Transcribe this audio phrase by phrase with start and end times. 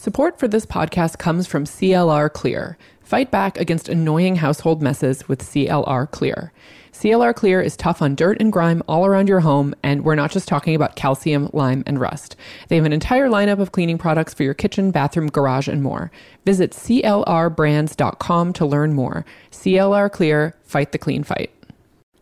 [0.00, 2.78] Support for this podcast comes from CLR Clear.
[3.02, 6.54] Fight back against annoying household messes with CLR Clear.
[6.90, 10.30] CLR Clear is tough on dirt and grime all around your home, and we're not
[10.30, 12.34] just talking about calcium, lime, and rust.
[12.68, 16.10] They have an entire lineup of cleaning products for your kitchen, bathroom, garage, and more.
[16.46, 19.26] Visit CLRbrands.com to learn more.
[19.50, 21.50] CLR Clear, fight the clean fight.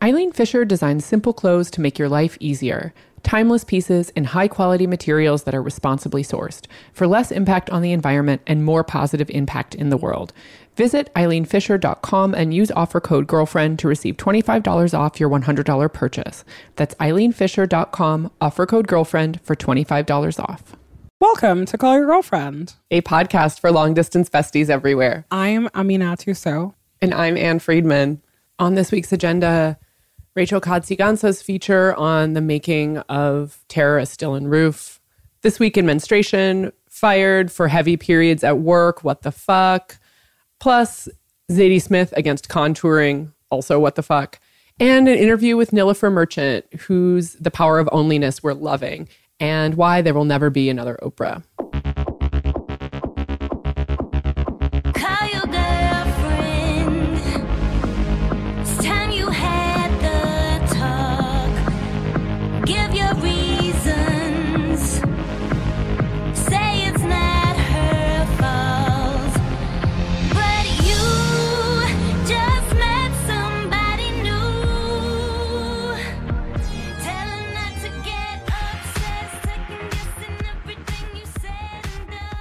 [0.02, 2.92] Eileen Fisher designs simple clothes to make your life easier.
[3.23, 7.93] Timeless pieces in high quality materials that are responsibly sourced for less impact on the
[7.93, 10.32] environment and more positive impact in the world.
[10.76, 16.45] Visit eileenfisher.com and use offer code GIRLFRIEND to receive $25 off your $100 purchase.
[16.76, 20.76] That's eileenfisher.com, offer code GIRLFRIEND for $25 off.
[21.21, 22.75] Welcome to Call Your Girlfriend.
[22.93, 25.26] A podcast for long distance besties everywhere.
[25.32, 26.75] I'm Aminatou Sow.
[27.03, 28.23] And I'm Ann Friedman.
[28.61, 29.79] On this week's agenda,
[30.38, 35.00] Rachel Kaadzi Ghansah's feature on the making of terrorist Dylann Roof.
[35.42, 39.98] This week in menstruation, fired for heavy periods at work, what the fuck?
[40.61, 41.08] Plus,
[41.50, 44.39] Zadie Smith against contouring, also what the fuck?
[44.78, 49.08] And an interview with Nilofer Merchant, whose The Power of Onlyness we're loving,
[49.41, 51.42] and why there will never be another Oprah.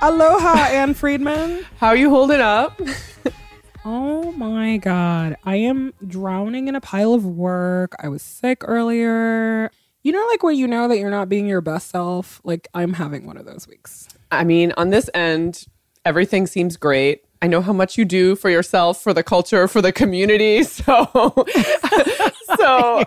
[0.01, 1.65] Aloha, Ann Friedman.
[1.79, 2.79] How are you holding up?
[3.89, 5.37] Oh my God.
[5.45, 7.95] I am drowning in a pile of work.
[8.03, 9.71] I was sick earlier.
[10.03, 12.41] You know, like when you know that you're not being your best self?
[12.43, 14.09] Like, I'm having one of those weeks.
[14.29, 15.63] I mean, on this end,
[16.03, 17.23] everything seems great.
[17.41, 20.63] I know how much you do for yourself, for the culture, for the community.
[20.65, 21.45] So,
[22.57, 23.03] so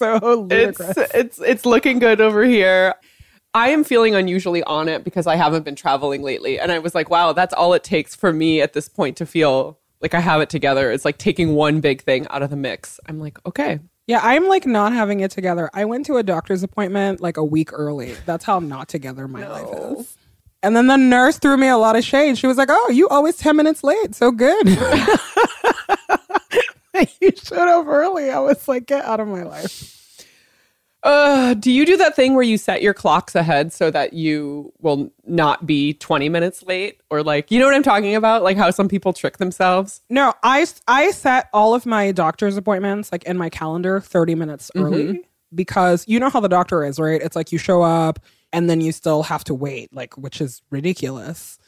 [0.00, 0.80] so it's
[1.14, 2.94] it's it's looking good over here.
[3.52, 6.94] I am feeling unusually on it because I haven't been traveling lately, and I was
[6.94, 10.20] like, wow, that's all it takes for me at this point to feel like I
[10.20, 10.92] have it together.
[10.92, 13.00] It's like taking one big thing out of the mix.
[13.06, 15.70] I'm like, okay, yeah, I'm like not having it together.
[15.74, 18.14] I went to a doctor's appointment like a week early.
[18.26, 20.16] That's how not together my life is.
[20.62, 22.36] And then the nurse threw me a lot of shade.
[22.36, 24.14] She was like, "Oh, you always ten minutes late.
[24.14, 24.66] So good.
[27.20, 29.99] you showed up early." I was like, "Get out of my life."
[31.02, 34.72] Uh, do you do that thing where you set your clocks ahead so that you
[34.80, 37.00] will not be 20 minutes late?
[37.10, 38.42] Or like, you know what I'm talking about?
[38.42, 40.02] Like how some people trick themselves?
[40.10, 44.70] No, I I set all of my doctor's appointments like in my calendar 30 minutes
[44.76, 45.22] early
[45.54, 47.20] because you know how the doctor is, right?
[47.20, 48.20] It's like you show up
[48.52, 51.58] and then you still have to wait, like which is ridiculous.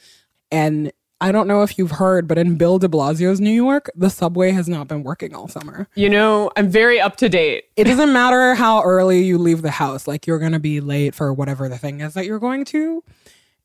[0.50, 4.10] And I don't know if you've heard, but in Bill de Blasio's New York, the
[4.10, 5.86] subway has not been working all summer.
[5.94, 7.66] You know, I'm very up to date.
[7.76, 11.14] It doesn't matter how early you leave the house, like you're going to be late
[11.14, 13.04] for whatever the thing is that you're going to.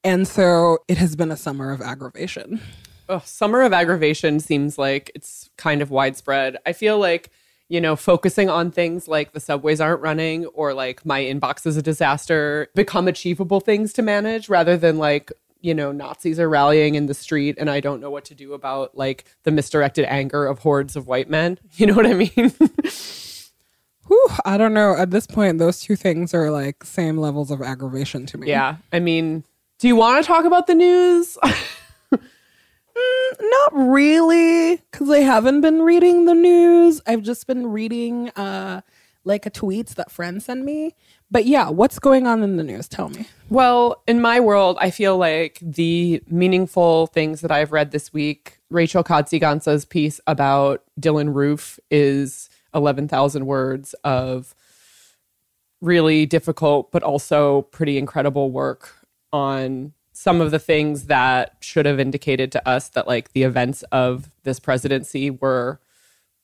[0.04, 2.62] And so it has been a summer of aggravation.
[3.10, 6.58] Ugh, summer of aggravation seems like it's kind of widespread.
[6.64, 7.32] I feel like,
[7.70, 11.76] you know, focusing on things like the subways aren't running or like my inbox is
[11.76, 15.32] a disaster become achievable things to manage rather than like,
[15.62, 18.54] you know, Nazis are rallying in the street and I don't know what to do
[18.54, 21.60] about like the misdirected anger of hordes of white men.
[21.78, 22.54] You know what I mean?
[24.08, 24.96] Whew, I don't know.
[24.96, 28.48] At this point, those two things are like same levels of aggravation to me.
[28.48, 28.78] yeah.
[28.94, 29.44] I mean,
[29.80, 31.38] do you want to talk about the news?
[33.40, 37.00] Not really, because I haven't been reading the news.
[37.06, 38.82] I've just been reading uh
[39.24, 40.96] like a tweets that friends send me.
[41.30, 42.88] But yeah, what's going on in the news?
[42.88, 43.28] Tell me.
[43.50, 48.60] Well, in my world, I feel like the meaningful things that I've read this week,
[48.70, 54.56] Rachel Kaadzi Ghansah's piece about Dylann Roof is 11,000 words of
[55.82, 58.94] really difficult, but also pretty incredible work
[59.34, 63.84] on some of the things that should have indicated to us that like the events
[63.92, 65.80] of this presidency were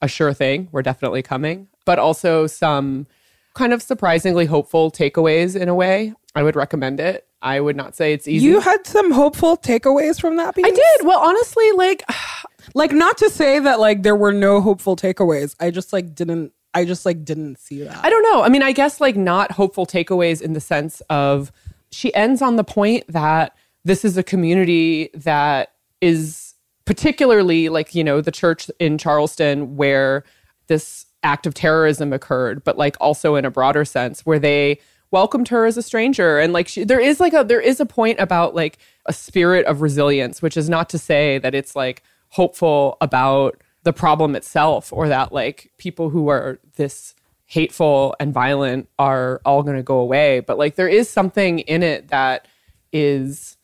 [0.02, 3.08] a sure thing, were definitely coming, but also some
[3.54, 6.14] kind of surprisingly hopeful takeaways in a way.
[6.36, 7.28] I would recommend it.
[7.42, 8.46] I would not say it's easy.
[8.46, 10.66] You had some hopeful takeaways from that piece?
[10.66, 11.06] I did.
[11.06, 12.04] Well, honestly, like
[12.74, 15.56] Like not to say that like there were no hopeful takeaways.
[15.60, 18.04] I just like didn't I just like didn't see that.
[18.04, 18.42] I don't know.
[18.42, 21.52] I mean, I guess like not hopeful takeaways in the sense of
[21.92, 28.04] she ends on the point that this is a community that is particularly like, you
[28.04, 30.24] know, the church in Charleston where
[30.68, 34.80] this act of terrorism occurred, but like also in a broader sense where they
[35.12, 37.86] welcomed her as a stranger and like she, there is like a there is a
[37.86, 42.04] point about like a spirit of resilience, which is not to say that it's like
[42.30, 47.14] hopeful about the problem itself or that like people who are this
[47.46, 50.40] hateful and violent are all going to go away.
[50.40, 52.48] But like there is something in it that
[52.92, 53.58] is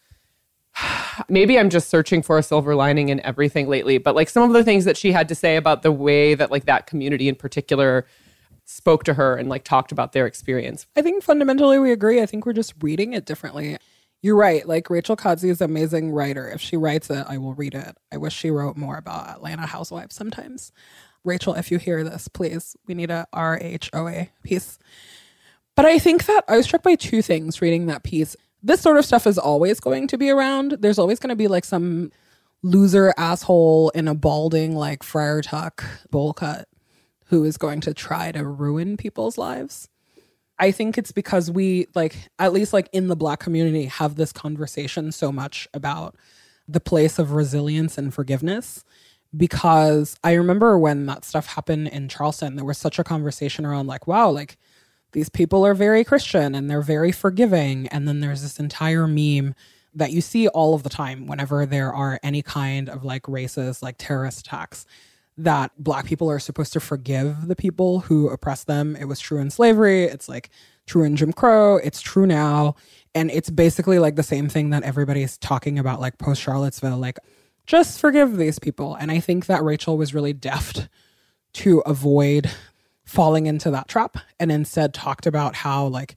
[1.30, 4.54] maybe I'm just searching for a silver lining in everything lately, but like some of
[4.54, 7.36] the things that she had to say about the way that like that community in
[7.36, 8.06] particular
[8.66, 10.86] spoke to her and like talked about their experience.
[10.96, 12.22] I think fundamentally we agree.
[12.22, 13.78] I think we're just reading it differently.
[14.22, 14.68] You're right.
[14.68, 16.48] Like Rachel Kaadzi is an amazing writer.
[16.48, 17.98] If she writes it, I will read it.
[18.12, 20.72] I wish she wrote more about Atlanta housewives sometimes.
[21.24, 24.78] Rachel, if you hear this, please, we need a RHOA piece.
[25.76, 28.36] But I think that I was struck by two things reading that piece.
[28.62, 30.78] This sort of stuff is always going to be around.
[30.80, 32.12] There's always going to be like some
[32.62, 36.68] loser asshole in a balding like friar tuck bowl cut
[37.26, 39.88] who is going to try to ruin people's lives.
[40.58, 44.34] I think it's because we like at least like in the black community have this
[44.34, 46.16] conversation so much about
[46.68, 48.84] the place of resilience and forgiveness
[49.36, 53.88] because I remember when that stuff happened in Charleston there was such a conversation around
[53.88, 54.58] like wow like
[55.12, 59.56] these people are very Christian and they're very forgiving and then there's this entire meme
[59.94, 63.82] that you see all of the time whenever there are any kind of like racist
[63.82, 64.86] like terrorist attacks
[65.40, 68.98] that black people are supposed to forgive the people who oppress them.
[68.98, 70.04] It was true in slavery.
[70.04, 70.50] It's like
[70.86, 71.78] true in Jim Crow.
[71.78, 72.76] It's true now.
[73.16, 77.18] And it's basically like the same thing that everybody's talking about, like post Charlottesville, like
[77.66, 78.96] just forgive these people.
[78.96, 80.90] And I think that Rachel was really deft
[81.54, 82.52] to avoid
[83.10, 86.16] falling into that trap and instead talked about how like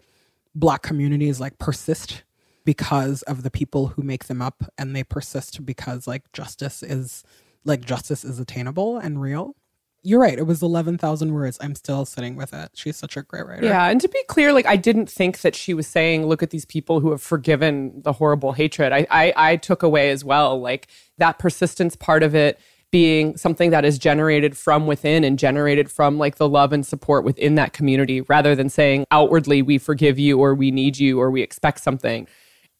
[0.54, 2.22] black communities like persist
[2.66, 7.24] because of the people who make them up and they persist because like justice is
[7.64, 9.56] like justice is attainable and real.
[10.04, 10.36] You're right.
[10.36, 11.56] It was 11,000 words.
[11.60, 12.70] I'm still sitting with it.
[12.74, 13.64] She's such a great writer.
[13.64, 16.50] Yeah, and to be clear, like I didn't think that she was saying, "Look at
[16.50, 20.60] these people who have forgiven the horrible hatred." I, I, I took away as well,
[20.60, 22.58] like that persistence part of it
[22.92, 27.24] being something that is generated from within and generated from like the love and support
[27.24, 31.30] within that community, rather than saying outwardly, "We forgive you" or "We need you" or
[31.30, 32.28] "We expect something."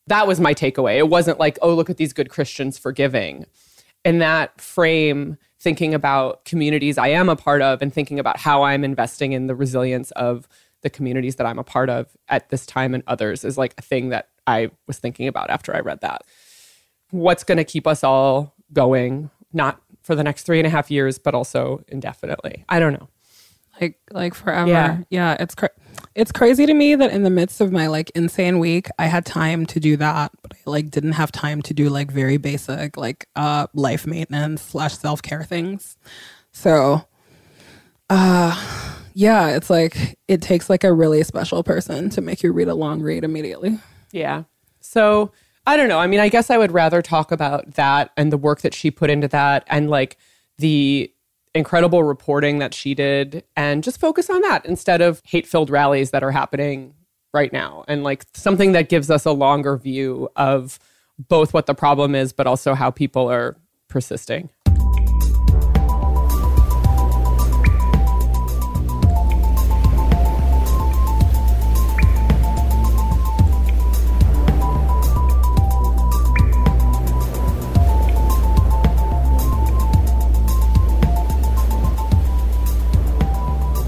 [0.07, 0.99] That was my takeaway.
[0.99, 3.47] It wasn't like, "Oh, look at these good Christians forgiving."
[4.05, 8.63] in that frame thinking about communities I am a part of and thinking about how
[8.63, 10.49] I'm investing in the resilience of
[10.83, 13.83] the communities that I'm a part of at this time and others is like a
[13.83, 16.23] thing that I was thinking about after I read that.
[17.11, 20.91] What's going to keep us all going, not for the next three and a half
[20.91, 22.65] years, but also indefinitely?
[22.69, 23.09] I don't know.
[23.81, 24.69] like like forever.
[24.69, 24.99] Yeah.
[25.11, 25.71] Yeah, it's cra-
[26.15, 29.25] it's crazy to me that in the midst of my like insane week, I had
[29.25, 32.97] time to do that, but I like didn't have time to do like very basic
[32.97, 35.97] like uh life maintenance slash self care things.
[36.53, 37.07] So,
[38.11, 38.55] uh,
[39.15, 42.75] yeah, it's like it takes like a really special person to make you read a
[42.75, 43.79] long read immediately.
[44.11, 44.45] Yeah.
[44.81, 45.33] So
[45.67, 45.99] I don't know.
[45.99, 48.91] I mean, I guess I would rather talk about that and the work that she
[48.91, 50.17] put into that and like
[50.59, 51.13] the
[51.55, 56.11] incredible reporting that she did and just focus on that instead of hate filled rallies
[56.11, 56.95] that are happening
[57.35, 60.79] right now and like something that gives us a longer view of
[61.29, 63.57] both what the problem is, but also how people are
[63.89, 64.51] persisting.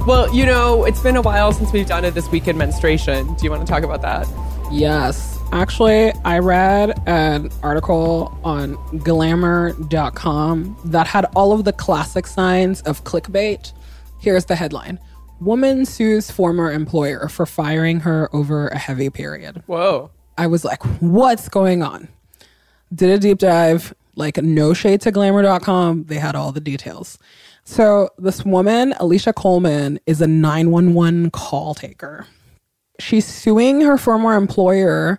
[0.06, 3.32] Well, you know, it's been a while since we've done it this week in menstruation.
[3.34, 4.28] Do you want to talk about that?
[4.70, 5.38] Yes.
[5.50, 13.04] Actually, I read an article on glamour.com that had all of the classic signs of
[13.04, 13.72] clickbait.
[14.20, 15.00] Here's the headline
[15.40, 19.62] Woman sues former employer for firing her over a heavy period.
[19.66, 20.10] Whoa.
[20.36, 22.08] I was like, what's going on?
[22.94, 26.04] Did a deep dive, like no shade to glamour.com.
[26.04, 27.18] They had all the details.
[27.64, 32.26] So this woman, Alicia Coleman, is a 911 call taker.
[33.00, 35.18] She's suing her former employer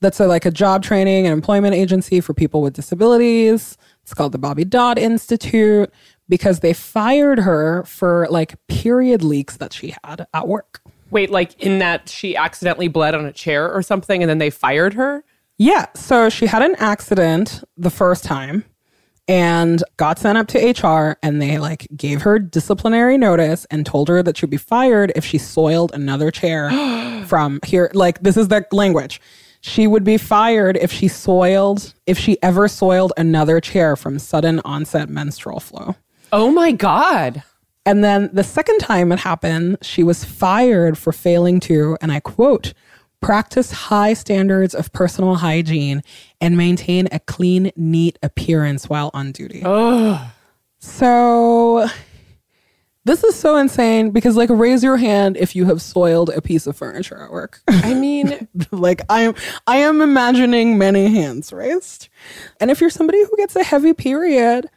[0.00, 3.76] that's a, like a job training and employment agency for people with disabilities.
[4.02, 5.90] It's called the Bobby Dodd Institute
[6.28, 10.80] because they fired her for like period leaks that she had at work.
[11.10, 14.50] Wait, like in that she accidentally bled on a chair or something and then they
[14.50, 15.24] fired her?
[15.56, 15.86] Yeah.
[15.94, 18.64] So she had an accident the first time
[19.28, 24.08] and got sent up to HR and they like gave her disciplinary notice and told
[24.08, 26.70] her that she'd be fired if she soiled another chair
[27.26, 27.90] from here.
[27.92, 29.20] Like, this is the language.
[29.60, 34.60] She would be fired if she soiled, if she ever soiled another chair from sudden
[34.64, 35.96] onset menstrual flow.
[36.32, 37.42] Oh my God.
[37.84, 42.20] And then the second time it happened, she was fired for failing to, and I
[42.20, 42.72] quote,
[43.20, 46.02] practice high standards of personal hygiene,
[46.40, 49.62] and maintain a clean, neat appearance while on duty.
[49.64, 50.32] Oh,
[50.78, 51.88] So
[53.04, 56.66] this is so insane because like raise your hand if you have soiled a piece
[56.66, 57.60] of furniture at work.
[57.66, 59.34] I mean, like I am
[59.66, 62.08] I am imagining many hands raised.
[62.60, 64.68] And if you're somebody who gets a heavy period,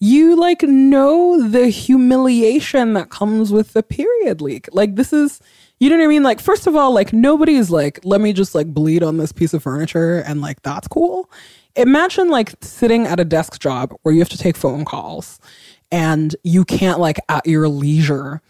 [0.00, 4.68] you like know the humiliation that comes with the period leak.
[4.72, 5.40] Like this is
[5.80, 6.22] you know what I mean?
[6.22, 9.54] Like first of all, like nobody's like let me just like bleed on this piece
[9.54, 11.30] of furniture and like that's cool.
[11.76, 15.38] Imagine like sitting at a desk job where you have to take phone calls
[15.92, 18.42] and you can't like at your leisure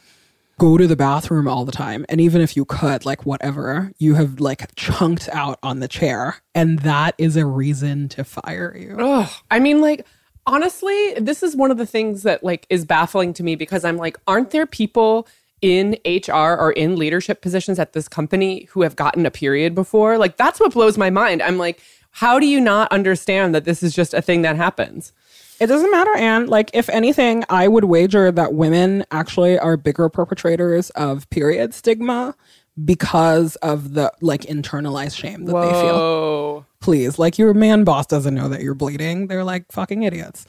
[0.59, 2.05] go to the bathroom all the time.
[2.09, 6.37] And even if you could, like whatever, you have like chunked out on the chair.
[6.55, 8.97] And that is a reason to fire you.
[8.99, 9.31] Ugh.
[9.51, 10.05] I mean, like,
[10.47, 13.97] honestly, this is one of the things that like is baffling to me because I'm
[13.97, 15.29] like, aren't there people
[15.61, 20.19] in HR or in leadership positions at this company who have gotten a period before?
[20.19, 21.43] Like, that's what blows my mind.
[21.43, 25.13] I'm like, how do you not understand that this is just a thing that happens?
[25.61, 26.47] It doesn't matter, Ann.
[26.47, 32.37] Like, if anything, I would wager that women actually are bigger perpetrators of period stigma
[32.85, 35.97] because of the like internalized shame that they feel.
[35.97, 36.67] Whoa.
[36.81, 37.19] please.
[37.19, 39.27] Like your man boss doesn't know that you're bleeding.
[39.27, 40.47] They're like fucking idiots.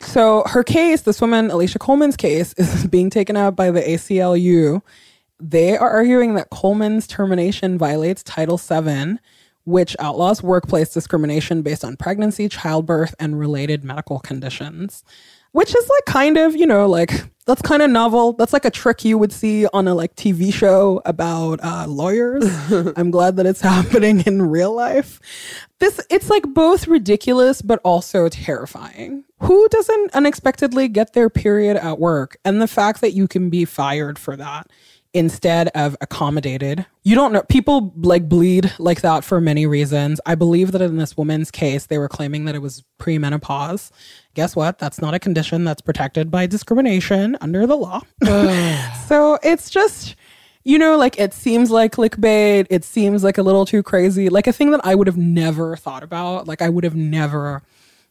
[0.00, 4.82] So her case, this woman, Alicia Coleman's case, is being taken up by the ACLU.
[5.38, 9.18] They are arguing that Coleman's termination violates Title VII,
[9.64, 15.02] which outlaws workplace discrimination based on pregnancy, childbirth, and related medical conditions.
[15.56, 17.10] Which is like kind of, you know, like
[17.46, 18.34] that's kind of novel.
[18.34, 22.44] That's like a trick you would see on a like TV show about uh, lawyers.
[22.94, 25.18] I'm glad that it's happening in real life.
[25.78, 29.24] This it's like both ridiculous but also terrifying.
[29.40, 32.36] Who doesn't unexpectedly get their period at work?
[32.44, 34.68] And the fact that you can be fired for that
[35.16, 36.84] instead of accommodated.
[37.02, 37.42] You don't know.
[37.48, 40.20] People like bleed like that for many reasons.
[40.26, 43.90] I believe that in this woman's case, they were claiming that it was premenopause.
[44.34, 44.78] Guess what?
[44.78, 48.02] That's not a condition that's protected by discrimination under the law.
[49.08, 50.16] so it's just,
[50.64, 52.66] you know, like it seems like clickbait.
[52.68, 54.28] It seems like a little too crazy.
[54.28, 56.46] Like a thing that I would have never thought about.
[56.46, 57.62] Like I would have never.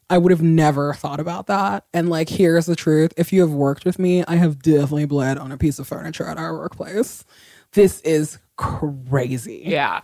[0.10, 1.86] I would have never thought about that.
[1.94, 3.14] And like, here's the truth.
[3.18, 6.26] If you have worked with me, I have definitely bled on a piece of furniture
[6.26, 7.26] at our workplace.
[7.72, 9.64] This is crazy.
[9.66, 10.02] Yeah.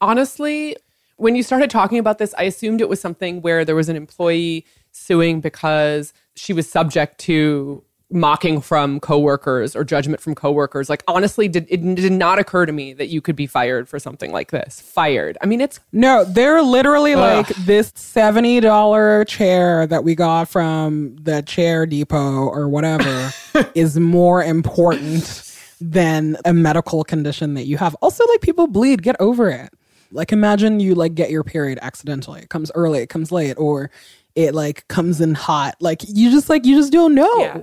[0.00, 0.76] Honestly,
[1.16, 3.96] when you started talking about this, I assumed it was something where there was an
[3.96, 10.88] employee suing because she was subject to mocking from coworkers or judgment from coworkers.
[10.88, 13.98] Like honestly, did it did not occur to me that you could be fired for
[13.98, 14.80] something like this.
[14.80, 15.36] Fired.
[15.42, 21.42] I mean, it's No, they're literally like this $70 chair that we got from the
[21.42, 23.32] chair depot or whatever
[23.74, 25.42] is more important
[25.80, 27.94] than a medical condition that you have.
[27.96, 29.70] Also, like people bleed, get over it.
[30.12, 32.42] Like imagine you like get your period accidentally.
[32.42, 33.90] It comes early, it comes late, or
[34.36, 35.74] it like comes in hot.
[35.80, 37.38] Like you just like you just don't know.
[37.38, 37.62] Yeah.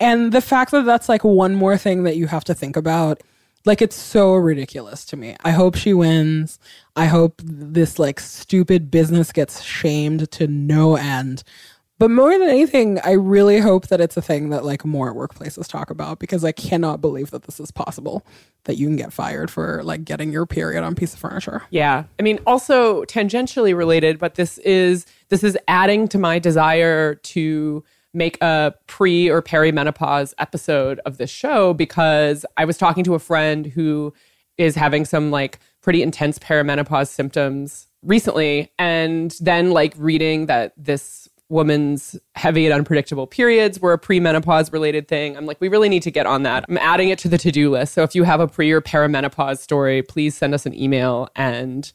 [0.00, 3.22] And the fact that that's like one more thing that you have to think about,
[3.64, 5.36] like it's so ridiculous to me.
[5.44, 6.58] I hope she wins.
[6.94, 11.42] I hope this like stupid business gets shamed to no end.
[11.98, 15.66] But more than anything, I really hope that it's a thing that like more workplaces
[15.66, 18.24] talk about because I cannot believe that this is possible
[18.64, 21.62] that you can get fired for like getting your period on piece of furniture.
[21.70, 22.04] Yeah.
[22.20, 27.82] I mean, also tangentially related, but this is this is adding to my desire to
[28.14, 33.18] make a pre or perimenopause episode of this show because I was talking to a
[33.18, 34.12] friend who
[34.56, 41.28] is having some like pretty intense perimenopause symptoms recently and then like reading that this
[41.48, 45.36] woman's heavy and unpredictable periods were a premenopause related thing.
[45.36, 46.64] I'm like, we really need to get on that.
[46.68, 47.94] I'm adding it to the to do list.
[47.94, 51.90] So if you have a pre or perimenopause story, please send us an email and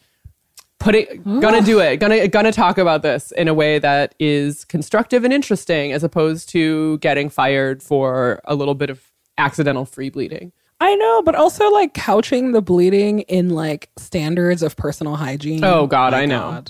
[0.83, 4.65] put it gonna do it gonna gonna talk about this in a way that is
[4.65, 9.01] constructive and interesting as opposed to getting fired for a little bit of
[9.37, 10.51] accidental free bleeding
[10.83, 15.63] I know, but also like couching the bleeding in like standards of personal hygiene.
[15.63, 16.61] Oh, God, My I know.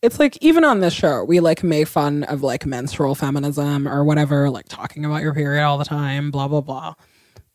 [0.00, 4.04] It's like even on this show, we like make fun of like menstrual feminism or
[4.04, 6.94] whatever, like talking about your period all the time, blah blah blah.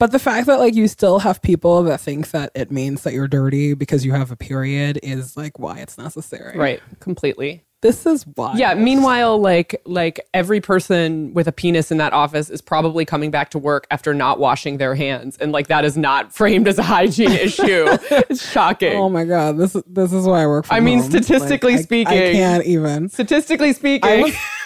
[0.01, 3.13] But the fact that like you still have people that think that it means that
[3.13, 6.58] you're dirty because you have a period is like why it's necessary.
[6.58, 8.54] right completely This is why.
[8.56, 13.32] yeah meanwhile like like every person with a penis in that office is probably coming
[13.32, 16.78] back to work after not washing their hands and like that is not framed as
[16.78, 20.66] a hygiene issue it's shocking Oh my god, this is this is why I work.
[20.66, 21.10] From I mean, home.
[21.10, 23.10] statistically Like, speaking- I can't even.
[23.10, 24.32] statistically speaking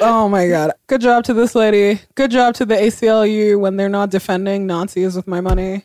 [0.00, 0.72] Oh my god.
[0.86, 2.00] Good job to this lady.
[2.14, 5.84] Good job to the ACLU when they're not defending Nazis with my money.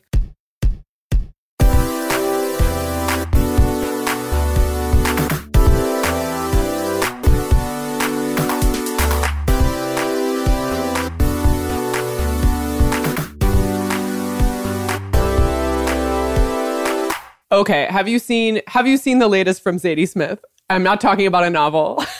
[17.52, 20.44] Okay, have you seen have you seen the latest from Zadie Smith?
[20.70, 22.04] I'm not talking about a novel.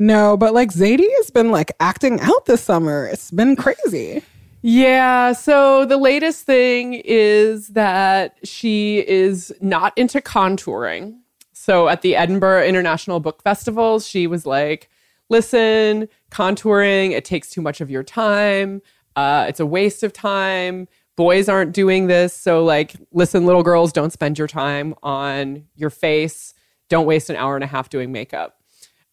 [0.00, 3.06] No, but like Zadie has been like acting out this summer.
[3.06, 4.22] It's been crazy.
[4.62, 11.16] Yeah, so the latest thing is that she is not into contouring.
[11.52, 14.88] So at the Edinburgh International Book Festival, she was like,
[15.30, 18.80] listen, contouring, it takes too much of your time.
[19.16, 20.86] Uh, it's a waste of time.
[21.18, 22.32] Boys aren't doing this.
[22.32, 26.54] So, like, listen, little girls, don't spend your time on your face.
[26.88, 28.60] Don't waste an hour and a half doing makeup.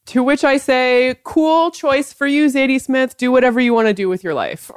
[0.05, 3.17] To which I say, cool choice for you, Zadie Smith.
[3.17, 4.69] Do whatever you want to do with your life.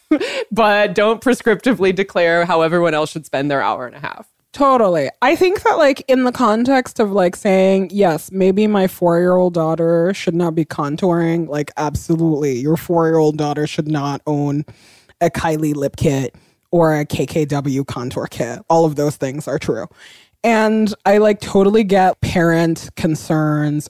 [0.52, 4.28] but don't prescriptively declare how everyone else should spend their hour and a half.
[4.52, 5.08] Totally.
[5.22, 9.36] I think that, like, in the context of like saying, yes, maybe my four year
[9.36, 12.58] old daughter should not be contouring, like, absolutely.
[12.58, 14.66] Your four year old daughter should not own
[15.22, 16.34] a Kylie lip kit
[16.70, 18.60] or a KKW contour kit.
[18.68, 19.86] All of those things are true.
[20.44, 23.88] And I like totally get parent concerns.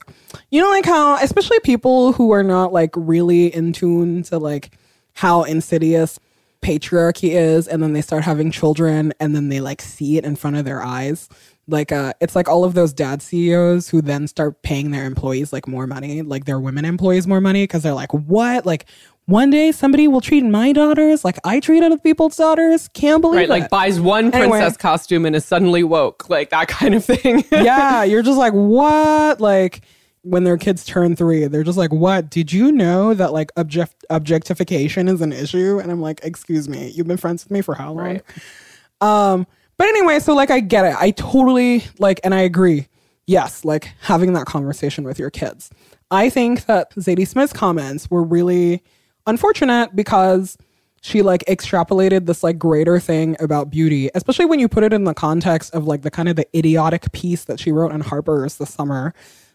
[0.49, 4.75] You know, like how, especially people who are not like really in tune to like
[5.13, 6.19] how insidious
[6.61, 10.35] patriarchy is and then they start having children and then they like see it in
[10.35, 11.29] front of their eyes
[11.67, 15.53] like uh it's like all of those dad CEOs who then start paying their employees
[15.53, 18.85] like more money like their women employees more money because they're like what like
[19.27, 23.35] one day somebody will treat my daughters like I treat other people's daughters can't believe
[23.37, 23.43] Right?
[23.45, 24.57] it Like buys one Anyway.
[24.59, 27.43] princess costume and is suddenly woke, like that kind of thing.
[27.51, 29.39] yeah, you're just like, what?
[29.41, 29.81] Like
[30.21, 32.29] when their kids turn three, they're just like, what?
[32.29, 35.79] Did you know that like object objectification is an issue?
[35.79, 37.97] And I'm like, excuse me, you've been friends with me for how long?
[37.97, 38.23] Right.
[39.01, 39.45] Um,
[39.77, 40.95] but anyway, so like I get it.
[40.97, 42.87] I totally like and I agree.
[43.25, 45.69] Yes, like having that conversation with your kids.
[46.09, 48.81] I think that Zadie Smith's comments were really
[49.27, 50.57] unfortunate because
[51.01, 55.03] she like extrapolated this like greater thing about beauty, especially when you put it in
[55.03, 58.57] the context of like the kind of the idiotic piece that she wrote in Harper's
[58.57, 59.13] this summer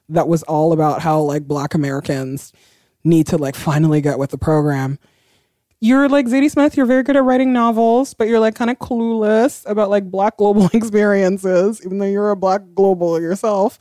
[0.09, 2.53] that was all about how like black Americans
[3.03, 4.99] need to like finally get with the program
[5.83, 8.79] you're like Zadie Smith, you're very good at writing novels, but you're like kind of
[8.79, 13.79] clueless about like black global experiences, even though you're a black global yourself.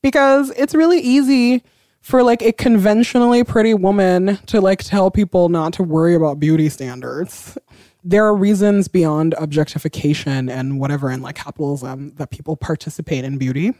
[0.00, 1.62] Because it's really easy
[2.06, 6.68] for like a conventionally pretty woman to like tell people not to worry about beauty
[6.68, 7.58] standards.
[8.04, 13.74] There are reasons beyond objectification and whatever and like capitalism that people participate in beauty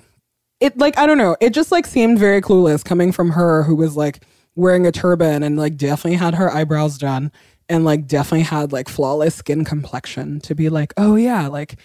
[0.60, 1.36] it like I don't know.
[1.40, 4.24] It just like seemed very clueless coming from her who was like
[4.56, 7.30] wearing a turban and like definitely had her eyebrows done
[7.68, 11.78] and like definitely had like flawless skin complexion to be like, "Oh yeah, like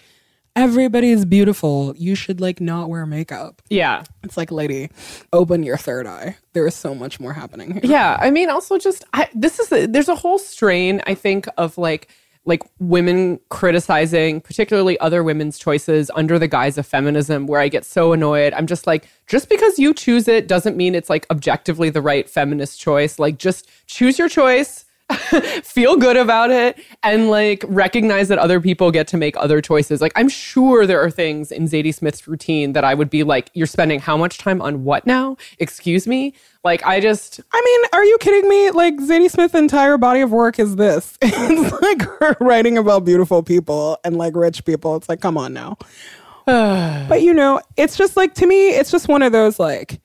[0.56, 1.94] everybody's beautiful.
[1.96, 4.04] You should like not wear makeup." yeah.
[4.22, 4.90] It's like, "Lady,
[5.32, 6.36] open your third eye.
[6.52, 9.72] There is so much more happening here." Yeah, I mean, also just I, this is
[9.72, 12.08] a, there's a whole strain I think of like
[12.44, 17.84] like women criticizing particularly other women's choices under the guise of feminism where I get
[17.84, 18.52] so annoyed.
[18.54, 22.28] I'm just like just because you choose it doesn't mean it's like objectively the right
[22.28, 23.18] feminist choice.
[23.18, 24.84] Like just choose your choice.
[25.62, 30.00] feel good about it and like recognize that other people get to make other choices.
[30.00, 33.50] Like I'm sure there are things in Zadie Smith's routine that I would be like,
[33.54, 35.36] you're spending how much time on what now?
[35.58, 36.34] Excuse me?
[36.64, 38.70] Like I just I mean, are you kidding me?
[38.70, 41.18] Like Zadie Smith's entire body of work is this.
[41.22, 44.96] it's like her writing about beautiful people and like rich people.
[44.96, 45.76] It's like, come on now.
[46.46, 50.00] but you know, it's just like to me, it's just one of those like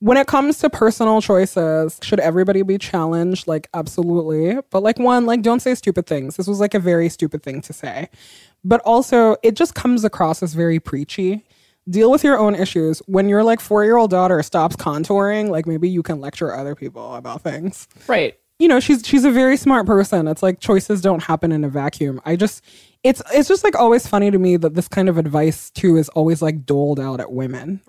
[0.00, 3.48] when it comes to personal choices, should everybody be challenged?
[3.48, 4.58] Like, absolutely.
[4.70, 6.36] But like one, like don't say stupid things.
[6.36, 8.08] This was like a very stupid thing to say.
[8.64, 11.44] But also, it just comes across as very preachy.
[11.88, 13.00] Deal with your own issues.
[13.06, 16.74] When your like four year old daughter stops contouring, like maybe you can lecture other
[16.74, 18.38] people about things right.
[18.58, 21.68] you know she's she's a very smart person it's like choices don't happen in a
[21.68, 22.62] vacuum i just
[23.04, 26.08] it's it's just like always funny to me that this kind of advice too is
[26.10, 27.80] always like doled out at women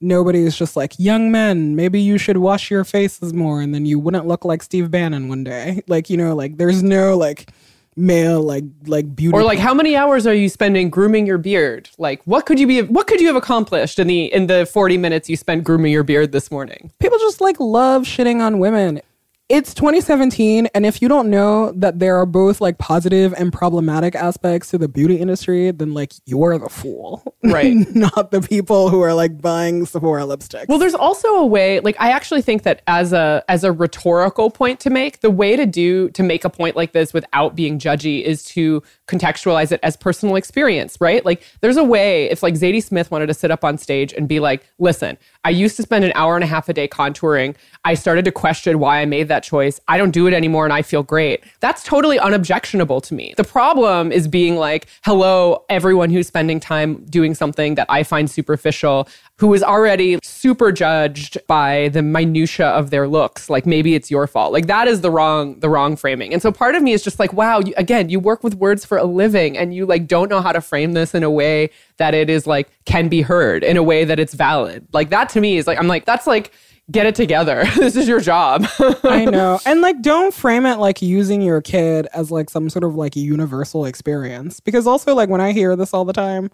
[0.00, 3.84] nobody is just like young men maybe you should wash your faces more and then
[3.84, 7.50] you wouldn't look like steve bannon one day like you know like there's no like
[7.98, 11.90] male like like beauty Or like how many hours are you spending grooming your beard?
[11.98, 14.96] Like what could you be what could you have accomplished in the in the 40
[14.96, 16.92] minutes you spent grooming your beard this morning?
[17.00, 19.00] people just like love shitting on women.
[19.48, 24.14] It's 2017, and if you don't know that there are both like positive and problematic
[24.14, 27.74] aspects to the beauty industry, then like you're the fool, Right.
[27.94, 31.96] Not the people who are like buying Sephora lipstick Well, there's also a way, like
[31.98, 35.64] I actually think that as a as a rhetorical point to make, the way to
[35.64, 39.96] do to make a point like this without being judgy is to contextualize it as
[39.96, 41.24] personal experience, right?
[41.24, 44.28] Like there's a way if like Zadie Smith wanted to sit up on stage and
[44.28, 47.56] be like, listen, I used to spend an hour and a half a day contouring.
[47.84, 49.80] I started to question why I made that choice.
[49.88, 51.42] I don't do it anymore and I feel great.
[51.60, 53.34] That's totally unobjectionable to me.
[53.36, 58.30] The problem is being like, hello, everyone who's spending time doing something that I find
[58.30, 59.08] superficial,
[59.38, 63.48] who is already super judged by the minutia of their looks.
[63.48, 64.52] Like maybe it's your fault.
[64.52, 66.32] Like that is the wrong, the wrong framing.
[66.32, 68.84] And so part of me is just like, wow, you, again, you work with words
[68.84, 71.70] for a living and you like don't know how to frame this in a way
[71.98, 74.86] that it is like can be heard in a way that it's valid.
[74.92, 76.52] Like that to me is like, I'm like, that's like,
[76.90, 77.64] get it together.
[77.76, 78.66] this is your job.
[79.04, 79.60] I know.
[79.64, 83.14] And like don't frame it like using your kid as like some sort of like
[83.14, 84.58] universal experience.
[84.58, 86.50] Because also like when I hear this all the time,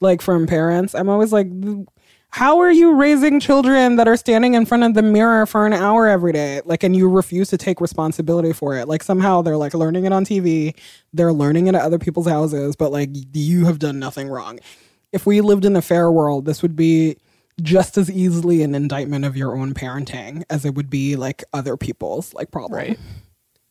[0.00, 1.48] like from parents, I'm always like
[2.30, 5.72] how are you raising children that are standing in front of the mirror for an
[5.72, 6.60] hour every day?
[6.64, 8.86] Like, and you refuse to take responsibility for it.
[8.86, 10.74] Like, somehow they're like learning it on TV,
[11.12, 14.60] they're learning it at other people's houses, but like, you have done nothing wrong.
[15.12, 17.16] If we lived in a fair world, this would be
[17.62, 21.76] just as easily an indictment of your own parenting as it would be like other
[21.76, 22.78] people's like problem.
[22.78, 22.98] Right.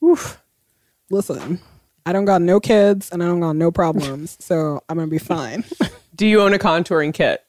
[0.03, 0.41] Oof.
[1.09, 1.59] Listen,
[2.05, 5.17] I don't got no kids and I don't got no problems, so I'm gonna be
[5.19, 5.63] fine.
[6.15, 7.45] Do you own a contouring kit?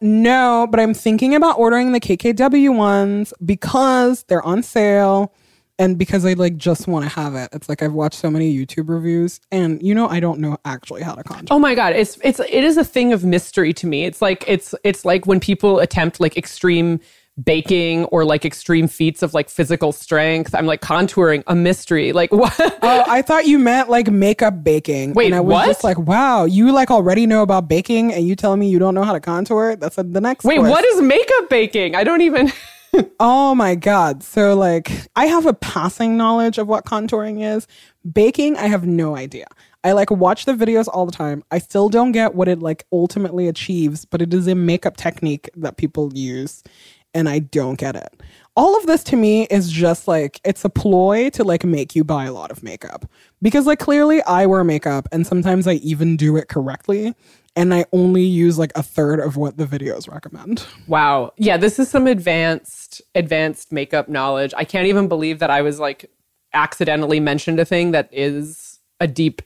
[0.00, 5.34] No, but I'm thinking about ordering the KKW ones because they're on sale
[5.80, 7.48] and because I like just want to have it.
[7.52, 11.02] It's like I've watched so many YouTube reviews and you know I don't know actually
[11.02, 11.54] how to contour.
[11.54, 14.04] Oh my god, it's it's it is a thing of mystery to me.
[14.04, 17.00] It's like it's it's like when people attempt like extreme
[17.44, 20.54] baking or like extreme feats of like physical strength.
[20.54, 22.12] I'm like contouring a mystery.
[22.12, 22.54] Like what?
[22.58, 25.14] Oh, I thought you meant like makeup baking.
[25.14, 25.66] Wait, and I was what?
[25.66, 28.94] just like, wow, you like already know about baking and you telling me you don't
[28.94, 29.76] know how to contour?
[29.76, 30.70] That's uh, the next Wait, question.
[30.70, 31.94] what is makeup baking?
[31.94, 32.52] I don't even
[33.20, 34.22] Oh my God.
[34.22, 37.66] So, like, I have a passing knowledge of what contouring is.
[38.10, 39.46] Baking, I have no idea.
[39.82, 41.42] I like watch the videos all the time.
[41.50, 45.48] I still don't get what it like ultimately achieves, but it is a makeup technique
[45.56, 46.62] that people use,
[47.14, 48.22] and I don't get it.
[48.56, 52.04] All of this to me is just like it's a ploy to like make you
[52.04, 53.06] buy a lot of makeup
[53.40, 57.14] because like clearly I wear makeup and sometimes I even do it correctly
[57.56, 60.66] and I only use like a third of what the videos recommend.
[60.88, 61.32] Wow.
[61.36, 64.52] Yeah, this is some advanced advanced makeup knowledge.
[64.56, 66.10] I can't even believe that I was like
[66.52, 69.42] accidentally mentioned a thing that is a deep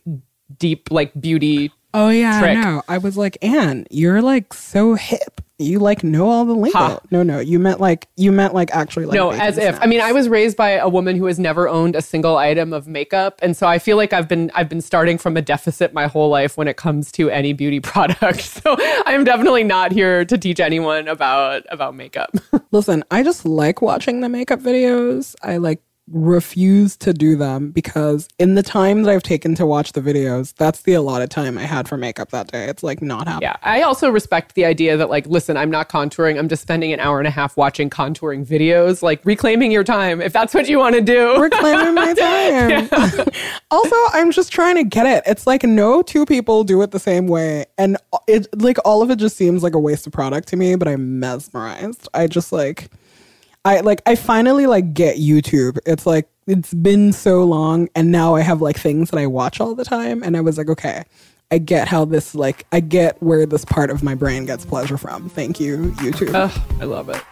[0.58, 2.58] deep like beauty Oh yeah, trick.
[2.58, 2.82] I know.
[2.88, 5.40] I was like, Ann, you're like so hip.
[5.58, 6.76] You like know all the lingo.
[6.76, 7.00] Ha.
[7.12, 9.80] No, no, you meant like you meant like actually like no, as if.
[9.80, 12.72] I mean, I was raised by a woman who has never owned a single item
[12.72, 15.94] of makeup, and so I feel like I've been I've been starting from a deficit
[15.94, 18.40] my whole life when it comes to any beauty product.
[18.40, 22.32] So I'm definitely not here to teach anyone about about makeup.
[22.72, 25.36] Listen, I just like watching the makeup videos.
[25.40, 29.92] I like refuse to do them because in the time that I've taken to watch
[29.92, 32.66] the videos, that's the allotted time I had for makeup that day.
[32.66, 33.48] It's like not happening.
[33.48, 36.38] yeah, I also respect the idea that like, listen, I'm not contouring.
[36.38, 40.20] I'm just spending an hour and a half watching contouring videos, like reclaiming your time
[40.20, 41.40] if that's what you want to do.
[41.40, 42.12] reclaiming my
[42.88, 42.88] time.
[43.70, 45.22] also, I'm just trying to get it.
[45.26, 49.10] It's like no two people do it the same way, and it like all of
[49.10, 50.74] it just seems like a waste of product to me.
[50.76, 52.08] But I'm mesmerized.
[52.12, 52.90] I just like,
[53.64, 55.78] I like, I finally like get YouTube.
[55.86, 59.60] It's like it's been so long, and now I have like things that I watch
[59.60, 61.04] all the time, and I was like, okay.
[61.50, 64.96] I get how this like I get where this part of my brain gets pleasure
[64.96, 65.28] from.
[65.28, 66.34] Thank you, YouTube.
[66.80, 67.22] I love it.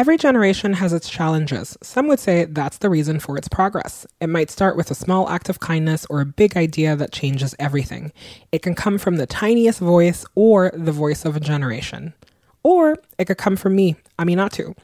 [0.00, 1.76] Every generation has its challenges.
[1.82, 4.06] Some would say that's the reason for its progress.
[4.18, 7.54] It might start with a small act of kindness or a big idea that changes
[7.58, 8.10] everything.
[8.50, 12.14] It can come from the tiniest voice or the voice of a generation.
[12.62, 14.74] Or it could come from me, Aminatou.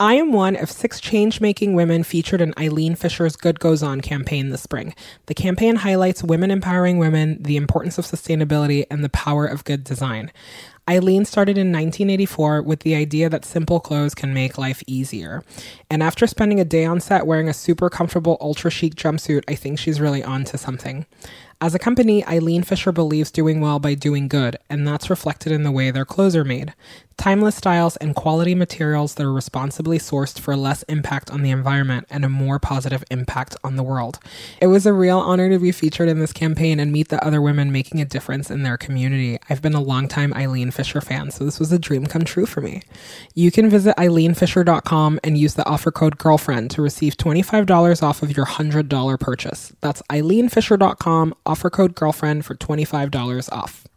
[0.00, 4.00] I am one of six change making women featured in Eileen Fisher's Good Goes On
[4.00, 4.94] campaign this spring.
[5.26, 9.84] The campaign highlights women empowering women, the importance of sustainability, and the power of good
[9.84, 10.32] design.
[10.88, 15.44] Eileen started in 1984 with the idea that simple clothes can make life easier.
[15.90, 19.54] And after spending a day on set wearing a super comfortable, ultra chic jumpsuit, I
[19.54, 21.04] think she's really on to something.
[21.60, 25.62] As a company, Eileen Fisher believes doing well by doing good, and that's reflected in
[25.62, 26.72] the way their clothes are made.
[27.20, 32.06] Timeless styles and quality materials that are responsibly sourced for less impact on the environment
[32.08, 34.18] and a more positive impact on the world.
[34.58, 37.42] It was a real honor to be featured in this campaign and meet the other
[37.42, 39.38] women making a difference in their community.
[39.50, 42.62] I've been a longtime Eileen Fisher fan, so this was a dream come true for
[42.62, 42.80] me.
[43.34, 48.34] You can visit eileenfisher.com and use the offer code GIRLFRIEND to receive $25 off of
[48.34, 49.74] your $100 purchase.
[49.82, 53.89] That's eileenfisher.com, offer code GIRLFRIEND for $25 off.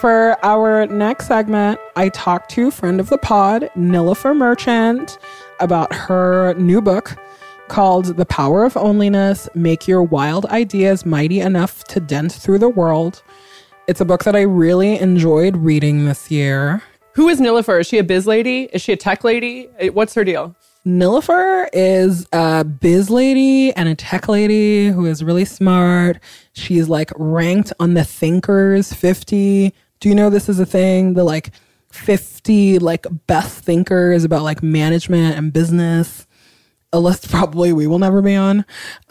[0.00, 5.18] For our next segment, I talked to friend of the pod, Nilofer Merchant,
[5.58, 7.16] about her new book
[7.66, 12.68] called The Power of Onlyness Make Your Wild Ideas Mighty Enough to Dent Through the
[12.68, 13.24] World.
[13.88, 16.80] It's a book that I really enjoyed reading this year.
[17.14, 17.80] Who is Nilofer?
[17.80, 18.68] Is she a biz lady?
[18.72, 19.68] Is she a tech lady?
[19.92, 20.54] What's her deal?
[20.86, 26.20] Nilofer is a biz lady and a tech lady who is really smart.
[26.52, 29.74] She's like ranked on the Thinkers 50.
[30.00, 31.14] Do you know this is a thing?
[31.14, 31.50] The like
[31.90, 36.26] 50 like best thinkers about like management and business.
[36.90, 38.64] A list probably we will never be on,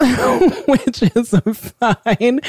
[0.66, 2.40] which is fine.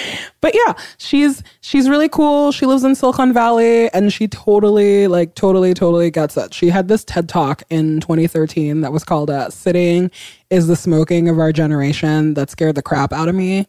[0.42, 2.52] But yeah, she's she's really cool.
[2.52, 6.52] She lives in Silicon Valley and she totally like totally totally gets it.
[6.56, 10.10] She had this TED Talk in 2013 that was called uh, "Sitting
[10.50, 13.68] is the smoking of our generation" that scared the crap out of me.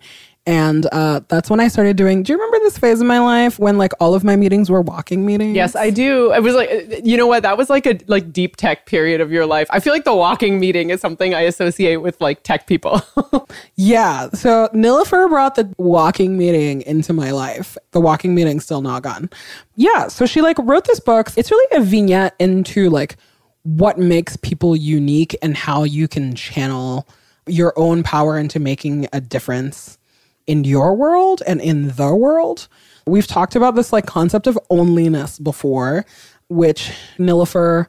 [0.51, 2.25] And uh, that's when I started doing.
[2.25, 4.83] Do you remember this phase of my life when like all of my meetings were
[4.83, 5.55] walking meetings?
[5.55, 6.33] Yes, I do.
[6.33, 7.45] It was like, you know what?
[7.45, 9.69] That was like a like deep tech period of your life.
[9.71, 13.01] I feel like the walking meeting is something I associate with like tech people.
[13.77, 14.29] Yeah.
[14.31, 17.79] So Nilofer brought the walking meeting into my life.
[17.93, 19.31] The walking meeting's still not gone.
[19.77, 20.09] Yeah.
[20.09, 21.31] So she like wrote this book.
[21.37, 23.17] It's really a vignette into like
[23.63, 27.09] what makes people unique and how you can channel
[27.47, 29.99] your own power into making a difference
[30.47, 32.69] in your world and in the world.
[33.07, 36.05] We've talked about this like concept of onlyness before,
[36.49, 37.87] which Nilofer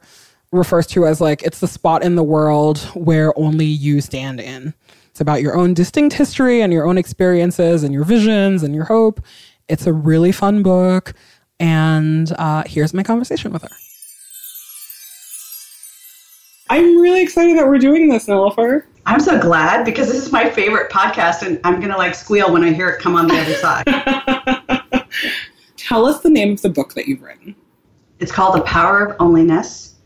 [0.52, 4.74] refers to as like it's the spot in the world where only you stand in.
[5.10, 8.84] It's about your own distinct history and your own experiences and your visions and your
[8.84, 9.20] hope.
[9.68, 11.14] It's a really fun book.
[11.60, 13.70] And uh, here's my conversation with her.
[16.72, 18.84] I'm really excited that we're doing this, Nilofer.
[19.04, 22.64] I'm so glad because this is my favorite podcast, and I'm gonna like squeal when
[22.64, 23.84] I hear it come on the other side.
[25.76, 27.54] Tell us the name of the book that you've written.
[28.20, 29.96] It's called The Power of Onlyness,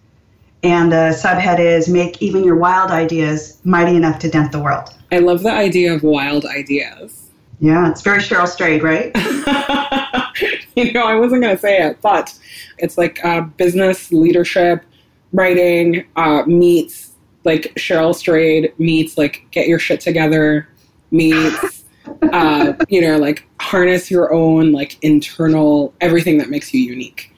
[0.65, 4.93] and the subhead is "Make even your wild ideas mighty enough to dent the world."
[5.13, 7.31] I love the idea of wild ideas.
[7.61, 9.13] Yeah, it's very Cheryl Strayed, right?
[10.75, 12.37] you know, I wasn't going to say it, but
[12.79, 14.83] it's like uh, business leadership
[15.33, 17.12] writing uh, meets
[17.45, 20.69] like Cheryl Strayed meets like get your shit together
[21.11, 21.85] meets
[22.33, 27.33] uh, you know like harness your own like internal everything that makes you unique.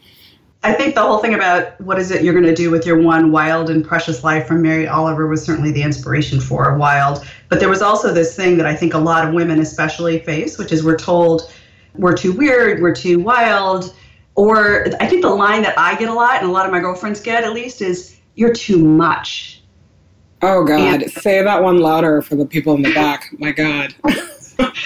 [0.65, 3.01] I think the whole thing about what is it you're going to do with your
[3.01, 7.25] one wild and precious life from Mary Oliver was certainly the inspiration for Wild.
[7.49, 10.59] But there was also this thing that I think a lot of women especially face,
[10.59, 11.53] which is we're told
[11.95, 13.95] we're too weird, we're too wild.
[14.39, 16.79] Or I think the line that I get a lot, and a lot of my
[16.79, 19.65] girlfriends get at least, is you're too much.
[20.43, 23.35] Oh God, And- say that one louder for the people in the back.
[23.39, 23.95] My God.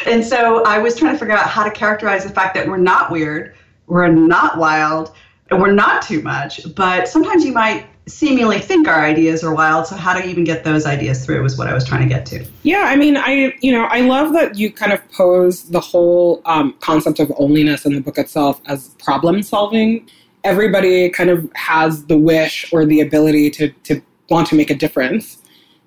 [0.05, 2.77] And so I was trying to figure out how to characterize the fact that we're
[2.77, 3.55] not weird,
[3.87, 5.15] we're not wild,
[5.51, 6.61] and we're not too much.
[6.75, 9.87] But sometimes you might seemingly think our ideas are wild.
[9.87, 11.43] So how do you even get those ideas through?
[11.43, 12.45] Was what I was trying to get to.
[12.63, 16.43] Yeah, I mean, I you know, I love that you kind of pose the whole
[16.45, 20.09] um, concept of onlyness in the book itself as problem solving.
[20.45, 24.75] Everybody kind of has the wish or the ability to to want to make a
[24.75, 25.39] difference.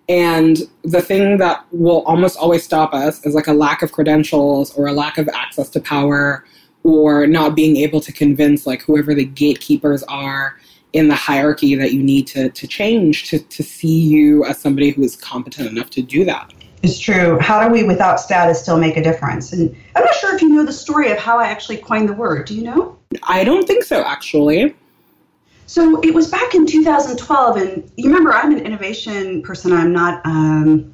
[0.07, 4.71] And the thing that will almost always stop us is like a lack of credentials
[4.75, 6.45] or a lack of access to power
[6.83, 10.55] or not being able to convince like whoever the gatekeepers are
[10.95, 14.91] in the hierarchy that you need to, to change to, to see you as somebody
[14.91, 16.53] who is competent enough to do that.
[16.83, 17.37] It's true.
[17.39, 19.51] How do we, without status, still make a difference?
[19.51, 22.13] And I'm not sure if you know the story of how I actually coined the
[22.13, 22.47] word.
[22.47, 22.97] Do you know?
[23.23, 24.73] I don't think so, actually.
[25.65, 29.73] So it was back in 2012, and you remember I'm an innovation person.
[29.73, 30.25] I'm not.
[30.25, 30.93] Um,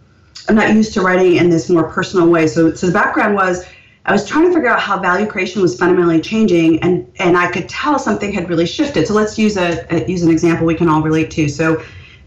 [0.49, 2.47] I'm not used to writing in this more personal way.
[2.47, 3.63] So, so the background was
[4.05, 7.51] I was trying to figure out how value creation was fundamentally changing, and and I
[7.51, 9.07] could tell something had really shifted.
[9.07, 11.47] So let's use a, a use an example we can all relate to.
[11.47, 11.83] So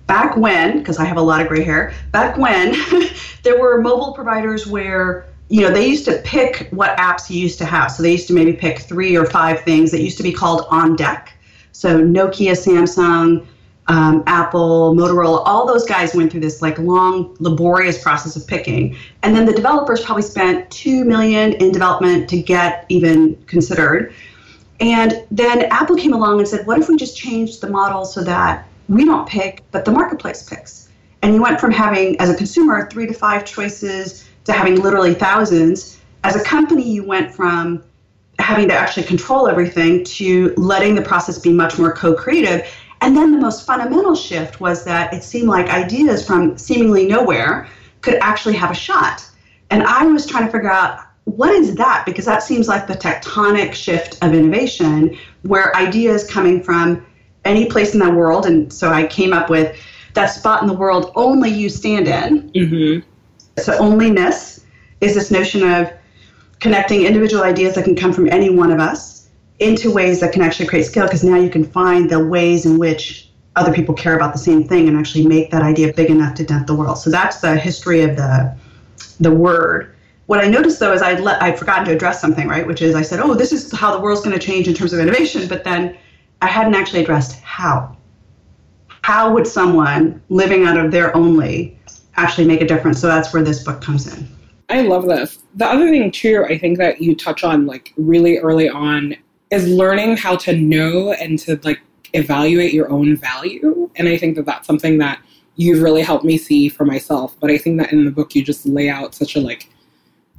[0.06, 2.76] back when, because I have a lot of gray hair, back when
[3.42, 7.58] there were mobile providers where you know they used to pick what apps you used
[7.58, 7.90] to have.
[7.90, 10.66] So they used to maybe pick three or five things that used to be called
[10.70, 11.32] on deck.
[11.72, 13.44] So Nokia, Samsung,
[13.87, 18.97] um, Apple, Motorola, all those guys went through this like long, laborious process of picking,
[19.23, 24.14] and then the developers probably spent two million in development to get even considered.
[24.81, 28.25] And then Apple came along and said, "What if we just changed the model so
[28.25, 30.88] that we don't pick, but the marketplace picks?"
[31.23, 35.14] And you went from having, as a consumer, three to five choices to having literally
[35.14, 35.99] thousands.
[36.23, 37.83] As a company, you went from
[38.38, 42.66] having to actually control everything to letting the process be much more co-creative
[43.04, 47.68] and then the most fundamental shift was that it seemed like ideas from seemingly nowhere
[48.00, 49.28] could actually have a shot.
[49.70, 52.04] And I was trying to figure out what is that?
[52.06, 57.04] Because that seems like the tectonic shift of innovation where ideas coming from
[57.44, 58.46] any place in the world.
[58.46, 59.76] And so I came up with
[60.14, 62.50] that spot in the world only you stand in.
[62.52, 63.60] Mm-hmm.
[63.60, 64.64] So, onlyness
[65.00, 65.92] is this notion of
[66.60, 69.13] connecting individual ideas that can come from any one of us
[69.60, 72.78] into ways that can actually create scale because now you can find the ways in
[72.78, 76.34] which other people care about the same thing and actually make that idea big enough
[76.34, 76.98] to dent the world.
[76.98, 78.56] So that's the history of the
[79.20, 79.94] the word.
[80.26, 82.66] What I noticed though is I'd let I'd forgotten to address something, right?
[82.66, 84.92] Which is I said, oh, this is how the world's going to change in terms
[84.92, 85.96] of innovation, but then
[86.42, 87.96] I hadn't actually addressed how.
[89.02, 91.78] How would someone living out of their only
[92.16, 93.00] actually make a difference?
[93.00, 94.26] So that's where this book comes in.
[94.70, 95.38] I love this.
[95.54, 99.14] The other thing too, I think that you touch on like really early on
[99.50, 101.80] is learning how to know and to like
[102.12, 103.90] evaluate your own value.
[103.96, 105.20] And I think that that's something that
[105.57, 107.37] you've really helped me see for myself.
[107.40, 109.68] But I think that in the book you just lay out such a like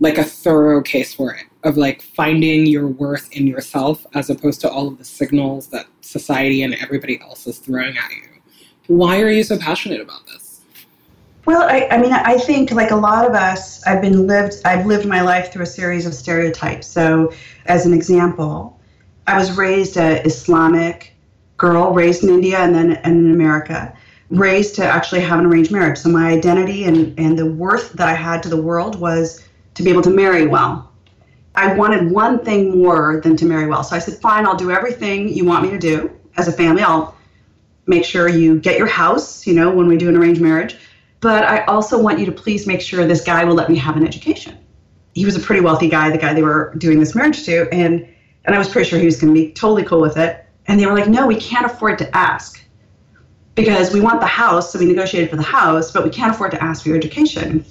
[0.02, 4.60] like a thorough case for it of like finding your worth in yourself as opposed
[4.62, 8.42] to all of the signals that society and everybody else is throwing at you.
[8.88, 10.62] Why are you so passionate about this?
[11.46, 14.86] Well, I, I mean, I think like a lot of us, I've been lived, I've
[14.86, 16.88] lived my life through a series of stereotypes.
[16.88, 17.32] So,
[17.68, 18.75] as an example,
[19.28, 21.14] I was raised a Islamic
[21.58, 23.96] girl, raised in India and then and in America,
[24.30, 25.98] raised to actually have an arranged marriage.
[25.98, 29.44] So my identity and, and the worth that I had to the world was
[29.76, 30.92] to be able to marry well.
[31.56, 33.84] I wanted one thing more than to marry well.
[33.84, 36.82] So I said, fine, I'll do everything you want me to do as a family.
[36.82, 37.16] I'll
[37.88, 40.78] make sure you get your house, you know, when we do an arranged marriage.
[41.22, 43.96] But I also want you to please make sure this guy will let me have
[43.96, 44.58] an education.
[45.14, 47.70] He was a pretty wealthy guy, the guy they were doing this marriage to.
[47.74, 48.06] And
[48.46, 50.46] and I was pretty sure he was going to be totally cool with it.
[50.68, 52.64] And they were like, no, we can't afford to ask
[53.56, 54.72] because we want the house.
[54.72, 57.66] So we negotiated for the house, but we can't afford to ask for your education.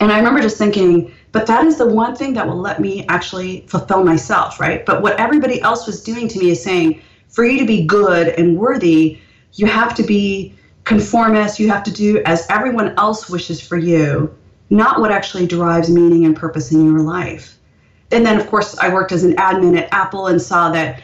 [0.00, 3.06] And I remember just thinking, but that is the one thing that will let me
[3.08, 4.84] actually fulfill myself, right?
[4.86, 8.28] But what everybody else was doing to me is saying, for you to be good
[8.28, 9.18] and worthy,
[9.54, 14.34] you have to be conformist, you have to do as everyone else wishes for you,
[14.70, 17.59] not what actually derives meaning and purpose in your life
[18.12, 21.02] and then of course I worked as an admin at Apple and saw that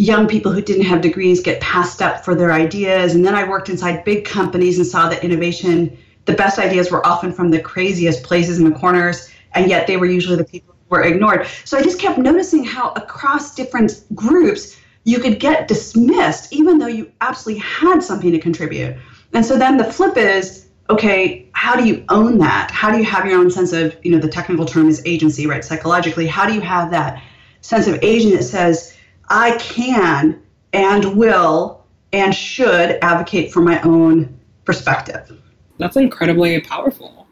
[0.00, 3.14] young people who didn't have degrees get passed up for their ideas.
[3.14, 7.06] And then I worked inside big companies and saw that innovation, the best ideas were
[7.06, 10.74] often from the craziest places in the corners, and yet they were usually the people
[10.74, 11.46] who were ignored.
[11.64, 16.86] So I just kept noticing how across different groups you could get dismissed even though
[16.86, 18.96] you absolutely had something to contribute.
[19.32, 22.70] And so then the flip is okay, how do you own that?
[22.70, 25.46] How do you have your own sense of, you know, the technical term is agency,
[25.46, 25.64] right?
[25.64, 27.22] Psychologically, how do you have that
[27.60, 28.96] sense of agency that says,
[29.28, 35.40] I can and will and should advocate for my own perspective?
[35.78, 37.26] That's incredibly powerful.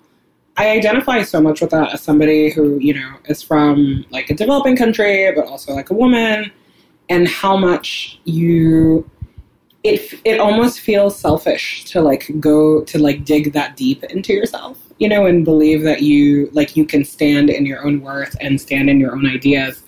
[0.57, 4.35] I identify so much with that as somebody who, you know, is from like a
[4.35, 6.51] developing country, but also like a woman,
[7.09, 9.09] and how much you
[9.89, 14.79] it it almost feels selfish to like go to like dig that deep into yourself
[14.99, 18.61] you know and believe that you like you can stand in your own worth and
[18.61, 19.83] stand in your own ideas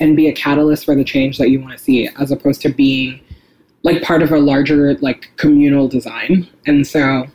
[0.00, 2.68] and be a catalyst for the change that you want to see as opposed to
[2.68, 3.20] being
[3.82, 6.48] like part of a larger like communal design.
[6.66, 7.26] And so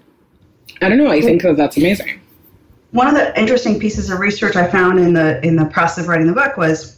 [0.82, 2.22] i don't know i think that that's amazing.
[2.92, 6.08] One of the interesting pieces of research i found in the in the process of
[6.08, 6.97] writing the book was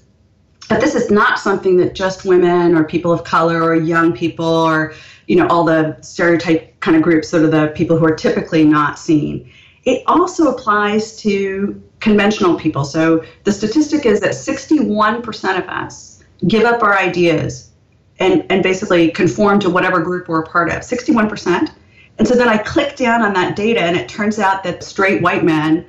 [0.70, 4.46] but this is not something that just women or people of color or young people
[4.46, 4.94] or
[5.28, 8.64] you know all the stereotype kind of groups that are the people who are typically
[8.64, 9.52] not seen.
[9.84, 12.86] It also applies to conventional people.
[12.86, 17.72] So the statistic is that 61% of us give up our ideas
[18.20, 21.72] and, and basically conform to whatever group we're a part of 61%.
[22.18, 25.22] And so then I click down on that data, and it turns out that straight
[25.22, 25.86] white men,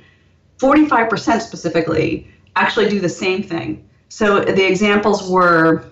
[0.59, 3.85] 45% specifically, actually do the same thing.
[4.11, 5.85] So the examples were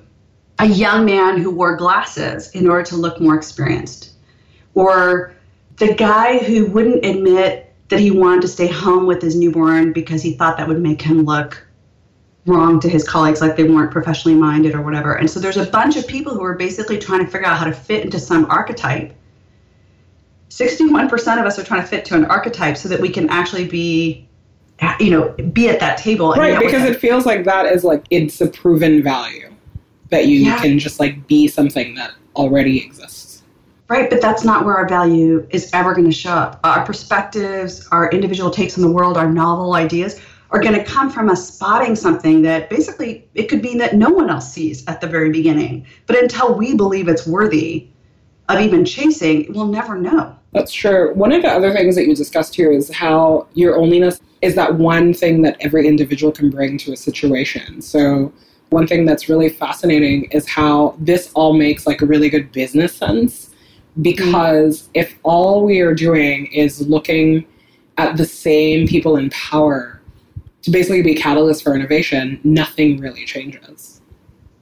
[0.60, 4.12] a young man who wore glasses in order to look more experienced,
[4.76, 5.34] or
[5.78, 10.22] the guy who wouldn't admit that he wanted to stay home with his newborn because
[10.22, 11.66] he thought that would make him look
[12.46, 15.14] wrong to his colleagues, like they weren't professionally minded or whatever.
[15.14, 17.66] And so there's a bunch of people who are basically trying to figure out how
[17.66, 19.16] to fit into some archetype.
[20.50, 23.66] 61% of us are trying to fit to an archetype so that we can actually
[23.66, 24.28] be,
[25.00, 26.32] you know, be at that table.
[26.32, 29.50] and Right, because it feels like that is like it's a proven value
[30.10, 30.62] that you Yeah.
[30.62, 33.44] can just like be something that already exists.
[33.90, 36.60] Right, but that's not where our value is ever going to show up.
[36.64, 40.22] Our perspectives, our individual takes on the world, our novel ideas
[40.52, 44.10] are going to come from us spotting something that basically it could mean that no
[44.10, 45.86] one else sees at the very beginning.
[46.08, 47.88] But until we believe it's worthy
[48.48, 50.36] of even chasing, we'll never know.
[50.52, 51.14] That's true.
[51.14, 54.76] One of the other things that you discussed here is how your onlyness is that
[54.76, 57.82] one thing that every individual can bring to a situation.
[57.82, 58.34] So,
[58.70, 62.96] one thing that's really fascinating is how this all makes like a really good business
[62.96, 63.50] sense
[64.02, 67.46] because if all we are doing is looking
[67.98, 70.02] at the same people in power
[70.62, 74.02] to basically be catalysts for innovation, nothing really changes.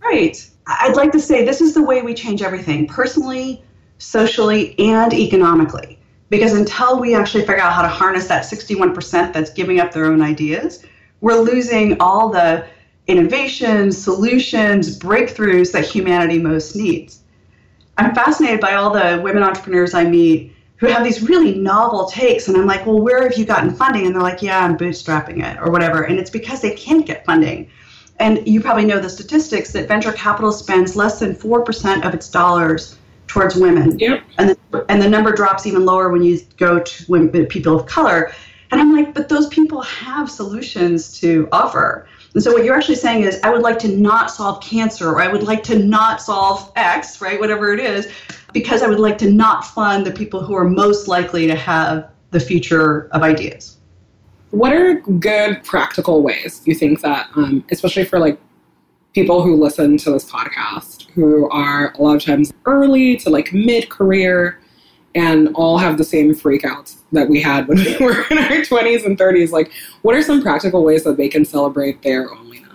[0.01, 0.37] Right.
[0.67, 3.63] I'd like to say this is the way we change everything personally,
[3.97, 5.99] socially, and economically.
[6.29, 10.05] Because until we actually figure out how to harness that 61% that's giving up their
[10.05, 10.83] own ideas,
[11.21, 12.65] we're losing all the
[13.07, 17.21] innovations, solutions, breakthroughs that humanity most needs.
[17.97, 22.47] I'm fascinated by all the women entrepreneurs I meet who have these really novel takes.
[22.47, 24.05] And I'm like, well, where have you gotten funding?
[24.05, 26.03] And they're like, yeah, I'm bootstrapping it or whatever.
[26.03, 27.69] And it's because they can't get funding.
[28.19, 32.29] And you probably know the statistics that venture capital spends less than 4% of its
[32.29, 32.96] dollars
[33.27, 33.99] towards women.
[33.99, 34.23] Yep.
[34.37, 37.85] And the, and the number drops even lower when you go to women, people of
[37.85, 38.31] color.
[38.71, 42.07] And I'm like, but those people have solutions to offer.
[42.33, 45.21] And so what you're actually saying is, I would like to not solve cancer, or
[45.21, 48.11] I would like to not solve X, right, whatever it is,
[48.53, 52.09] because I would like to not fund the people who are most likely to have
[52.31, 53.77] the future of ideas.
[54.51, 58.39] What are good practical ways you think that, um, especially for like
[59.13, 63.51] people who listen to this podcast, who are a lot of times early to like
[63.51, 64.59] mid career
[65.15, 69.03] and all have the same freakouts that we had when we were in our 20s
[69.03, 69.51] and 30s?
[69.51, 69.71] Like,
[70.03, 72.66] what are some practical ways that they can celebrate their onlyness?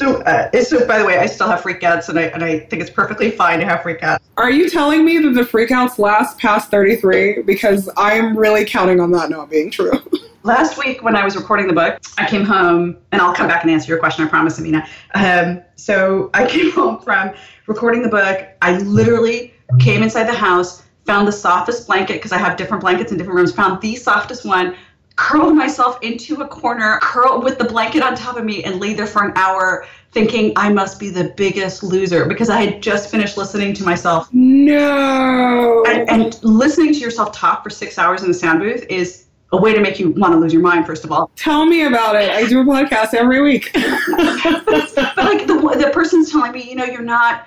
[0.00, 2.80] So, uh, so by the way, I still have freakouts, and I and I think
[2.80, 4.20] it's perfectly fine to have freakouts.
[4.38, 7.42] Are you telling me that the freakouts last past 33?
[7.42, 9.92] Because I'm really counting on that not being true.
[10.42, 13.62] Last week, when I was recording the book, I came home, and I'll come back
[13.62, 14.24] and answer your question.
[14.24, 14.86] I promise, Amina.
[15.14, 17.34] Um, so I came home from
[17.66, 18.48] recording the book.
[18.62, 23.12] I literally came inside the house, found the softest blanket because I have different blankets
[23.12, 23.52] in different rooms.
[23.52, 24.74] Found the softest one,
[25.20, 28.94] curled myself into a corner, curled with the blanket on top of me, and lay
[28.94, 33.10] there for an hour, thinking I must be the biggest loser because I had just
[33.10, 35.84] finished listening to myself No.
[35.86, 39.60] and, and listening to yourself talk for six hours in the sound booth is a
[39.60, 42.16] way to make you want to lose your mind first of all Tell me about
[42.16, 42.30] it.
[42.30, 43.70] I do a podcast every week.
[43.74, 47.46] but like the, the person's telling me you know you're not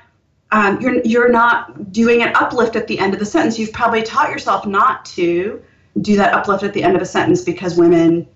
[0.51, 4.03] um, you're you're not doing an uplift at the end of the sentence you've probably
[4.03, 5.61] taught yourself not to
[6.01, 8.27] do that uplift at the end of a sentence because women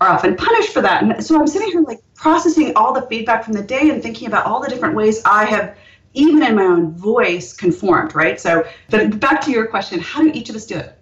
[0.00, 3.44] are often punished for that and so i'm sitting here like processing all the feedback
[3.44, 5.76] from the day and thinking about all the different ways i have
[6.14, 10.30] even in my own voice conformed right so but back to your question how do
[10.32, 10.98] each of us do it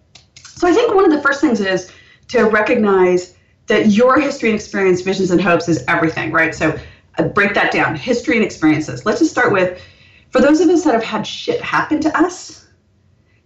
[0.60, 1.90] so I think one of the first things is
[2.28, 3.34] to recognize
[3.68, 6.54] that your history and experience, visions and hopes is everything, right?
[6.54, 6.78] So
[7.16, 9.06] uh, break that down history and experiences.
[9.06, 9.80] Let's just start with
[10.28, 12.66] for those of us that have had shit happen to us,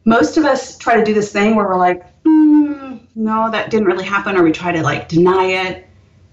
[0.05, 3.87] most of us try to do this thing where we're like, mm, no, that didn't
[3.87, 5.87] really happen, or we try to like deny it.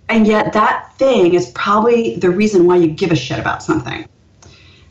[0.09, 4.05] And yet that thing is probably the reason why you give a shit about something.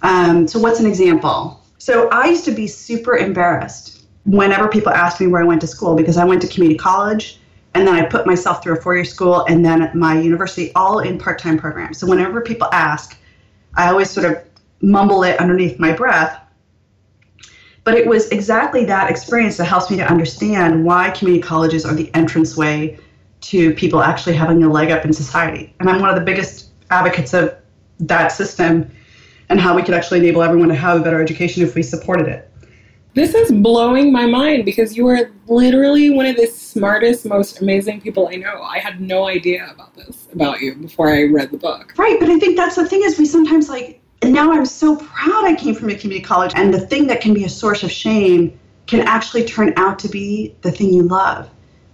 [0.02, 1.60] Um, so, what's an example?
[1.78, 5.66] So, I used to be super embarrassed whenever people asked me where I went to
[5.66, 7.38] school because I went to community college
[7.74, 11.00] and then I put myself through a four year school and then my university, all
[11.00, 11.98] in part time programs.
[11.98, 13.16] So, whenever people ask,
[13.76, 14.42] I always sort of
[14.80, 16.40] mumble it underneath my breath.
[17.84, 21.94] But it was exactly that experience that helps me to understand why community colleges are
[21.94, 22.98] the entranceway
[23.42, 25.74] to people actually having a leg up in society.
[25.80, 27.54] And I'm one of the biggest advocates of
[28.00, 28.90] that system
[29.48, 32.28] and how we could actually enable everyone to have a better education if we supported
[32.28, 32.50] it.
[33.14, 38.00] This is blowing my mind because you are literally one of the smartest, most amazing
[38.00, 38.62] people I know.
[38.62, 41.92] I had no idea about this about you before I read the book.
[41.96, 44.96] Right, but I think that's the thing is we sometimes like And now I'm so
[44.96, 47.82] proud I came from a community college, and the thing that can be a source
[47.82, 51.48] of shame can actually turn out to be the thing you love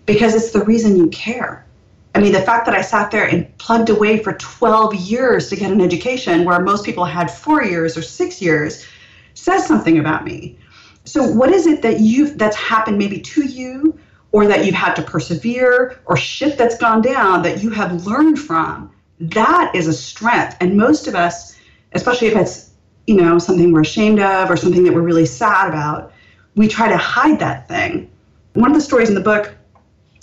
[0.07, 1.67] because it's the reason you care.
[2.15, 5.57] I mean, the fact that I sat there and plugged away for 12 years to
[5.57, 8.87] get an education where most people had four years or six years
[9.35, 10.59] says something about me.
[11.05, 13.99] So, what is it that you've that's happened maybe to you,
[14.33, 18.39] or that you've had to persevere, or shit that's gone down that you have learned
[18.39, 18.91] from?
[19.21, 20.57] That is a strength.
[20.61, 21.56] And most of us,
[21.97, 22.71] especially if it's
[23.07, 26.13] you know something we're ashamed of or something that we're really sad about,
[26.55, 28.11] we try to hide that thing.
[28.55, 29.53] One of the stories in the book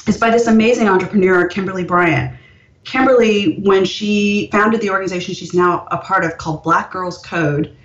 [0.07, 2.35] is by this amazing entrepreneur, Kimberly Bryant.
[2.83, 7.75] Kimberly, when she founded the organization she's now a part of called Black Girls Code,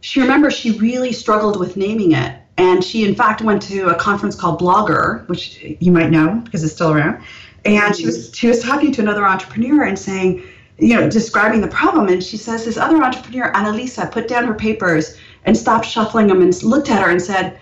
[0.00, 2.38] she remembers she really struggled with naming it.
[2.58, 6.62] And she, in fact, went to a conference called BlogHer, which you might know because
[6.62, 7.24] it's still around.
[7.64, 10.44] And she was she was talking to another entrepreneur and saying,
[10.78, 12.08] you know, describing the problem.
[12.08, 16.42] And she says this other entrepreneur, Annalisa, put down her papers and stopped shuffling them
[16.42, 17.58] and looked at her and said,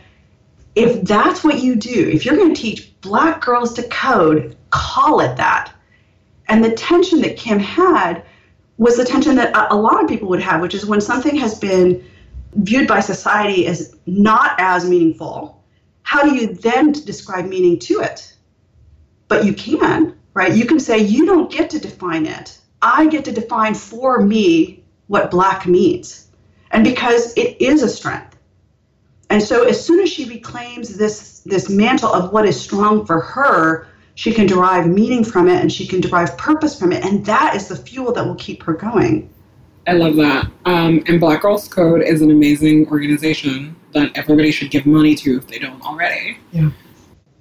[0.75, 5.21] if that's what you do, if you're going to teach black girls to code, call
[5.21, 5.73] it that.
[6.49, 8.25] And the tension that Kim had
[8.79, 11.59] was the tension that a, lot of people would have, which is when something has
[11.59, 12.05] been
[12.55, 15.63] viewed by society as not as meaningful,
[16.03, 18.35] how do you then describe meaning to it?
[19.29, 20.55] But you can, right?
[20.55, 22.59] You can say, you don't get to define it.
[22.83, 26.29] I get to define for me what black means.
[26.71, 28.37] And because it is a strength.
[29.29, 33.21] And so as soon as she reclaims this this mantle of what is strong for
[33.21, 37.05] her, she can derive meaning from it and she can derive purpose from it.
[37.05, 39.31] And that is the fuel that will keep her going.
[39.87, 40.51] I love that.
[40.67, 45.39] Um, and Black Girls Code is an amazing organization that everybody should give money to
[45.39, 46.39] if they don't already.
[46.53, 46.71] Yeah.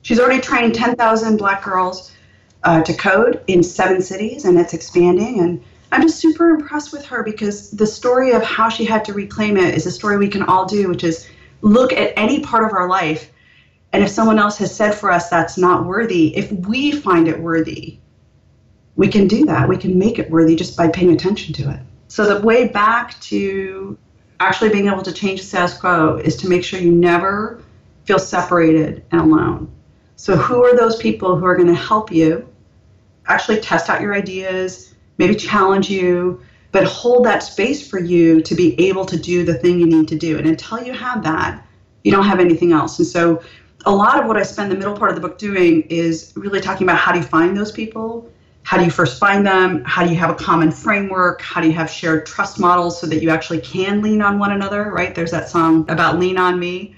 [0.01, 2.11] She's already trained 10,000 black girls
[2.63, 5.39] uh, to code in seven cities, and it's expanding.
[5.39, 9.13] And I'm just super impressed with her because the story of how she had to
[9.13, 11.27] reclaim it is a story we can all do, which is
[11.61, 13.31] look at any part of our life.
[13.91, 17.39] And if someone else has said for us that's not worthy, if we find it
[17.39, 17.97] worthy,
[18.95, 19.67] we can do that.
[19.67, 21.79] We can make it worthy just by paying attention to it.
[22.07, 23.97] So the way back to
[24.39, 27.61] actually being able to change the status quo is to make sure you never
[28.05, 29.71] feel separated and alone.
[30.15, 32.48] So, who are those people who are going to help you
[33.29, 38.55] actually test out your ideas, maybe challenge you, but hold that space for you to
[38.55, 40.37] be able to do the thing you need to do?
[40.37, 41.65] And until you have that,
[42.03, 42.99] you don't have anything else.
[42.99, 43.41] And so,
[43.85, 46.59] a lot of what I spend the middle part of the book doing is really
[46.59, 48.29] talking about how do you find those people?
[48.63, 49.83] How do you first find them?
[49.85, 51.41] How do you have a common framework?
[51.41, 54.51] How do you have shared trust models so that you actually can lean on one
[54.51, 55.15] another, right?
[55.15, 56.93] There's that song about Lean On Me.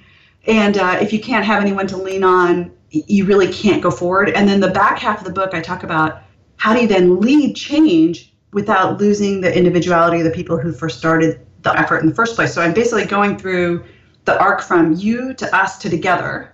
[0.48, 4.30] And uh, if you can't have anyone to lean on, you really can't go forward.
[4.30, 6.24] And then the back half of the book, I talk about
[6.58, 10.98] how do you then lead change without losing the individuality of the people who first
[10.98, 12.54] started the effort in the first place.
[12.54, 13.86] So I'm basically going through
[14.26, 16.54] the arc from you to us to together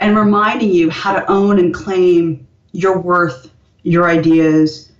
[0.00, 3.50] and reminding you how to own and claim your worth,
[3.82, 4.92] your ideas,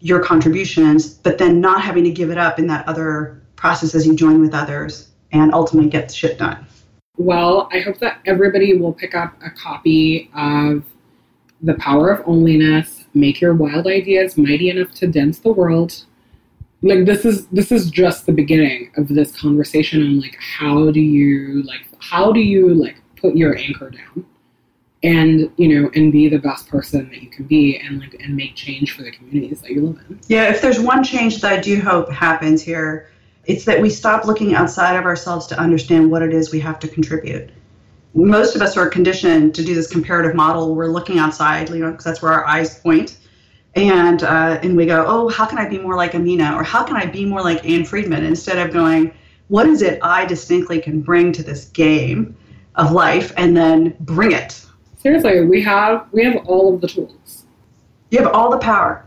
[0.00, 4.06] your contributions, but then not having to give it up in that other process as
[4.06, 6.66] you join with others and ultimately get shit done.
[7.20, 10.84] Well, I hope that everybody will pick up a copy of
[11.60, 16.06] The Power of Onlyness, Make Your Wild Ideas Mighty Enough to Dent the World.
[16.80, 21.00] Like this is this is just the beginning of this conversation on like how do
[21.02, 24.24] you like how do you like put your anchor down
[25.02, 28.34] and you know and be the best person that you can be and like and
[28.34, 30.18] make change for the communities that you live in.
[30.28, 33.10] Yeah, if there's one change that I do hope happens here,
[33.50, 36.78] it's that we stop looking outside of ourselves to understand what it is we have
[36.78, 37.50] to contribute.
[38.14, 40.74] Most of us are conditioned to do this comparative model.
[40.76, 43.18] We're looking outside, you know, because that's where our eyes point,
[43.74, 46.84] and uh, and we go, oh, how can I be more like Amina, or how
[46.84, 49.12] can I be more like Ann Friedman, instead of going,
[49.48, 52.36] what is it I distinctly can bring to this game
[52.76, 54.64] of life, and then bring it.
[54.96, 57.46] Seriously, we have we have all of the tools.
[58.10, 59.04] You have all the power.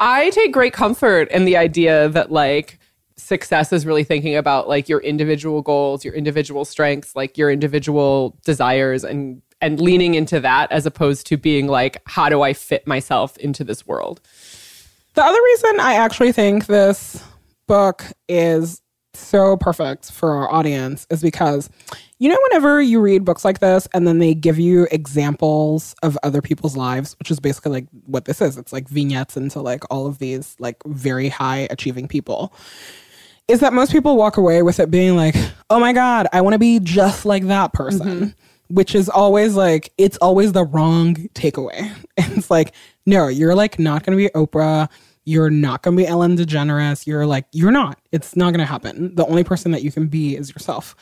[0.00, 2.78] I take great comfort in the idea that like
[3.16, 8.38] success is really thinking about like your individual goals, your individual strengths, like your individual
[8.44, 12.86] desires and and leaning into that as opposed to being like how do I fit
[12.86, 14.22] myself into this world.
[15.14, 17.22] The other reason I actually think this
[17.66, 18.80] book is
[19.14, 21.68] so perfect for our audience is because
[22.18, 26.16] you know whenever you read books like this and then they give you examples of
[26.22, 29.82] other people's lives which is basically like what this is it's like vignettes into like
[29.90, 32.54] all of these like very high achieving people
[33.48, 35.34] is that most people walk away with it being like
[35.70, 38.74] oh my god i want to be just like that person mm-hmm.
[38.74, 41.90] which is always like it's always the wrong takeaway.
[42.36, 42.74] It's like
[43.06, 44.88] no you're like not going to be oprah
[45.24, 47.06] You're not going to be Ellen DeGeneres.
[47.06, 47.98] You're like, you're not.
[48.12, 49.14] It's not going to happen.
[49.14, 50.96] The only person that you can be is yourself.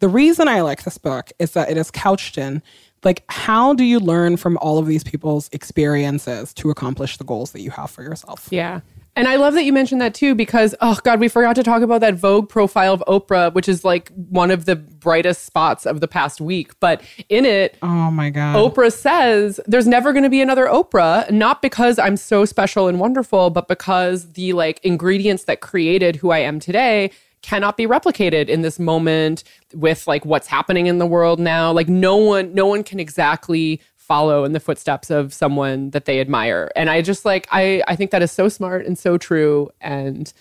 [0.00, 2.62] The reason I like this book is that it is couched in
[3.04, 7.52] like, how do you learn from all of these people's experiences to accomplish the goals
[7.52, 8.48] that you have for yourself?
[8.50, 8.80] Yeah.
[9.20, 11.82] And I love that you mentioned that too, because, oh God, we forgot to talk
[11.82, 16.00] about that Vogue profile of Oprah, which is like one of the brightest spots of
[16.00, 16.72] the past week.
[16.80, 18.56] But in it, Oh my God.
[18.56, 22.98] Oprah says there's never going to be another Oprah, not because I'm so special and
[22.98, 27.10] wonderful, but because the like ingredients that created who I am today
[27.42, 29.44] cannot be replicated in this moment
[29.74, 31.72] with like what's happening in the world now.
[31.72, 36.20] Like no one no one can exactly follow in the footsteps of someone that they
[36.20, 36.68] admire.
[36.74, 40.32] And I just like I I think that is so smart and so true and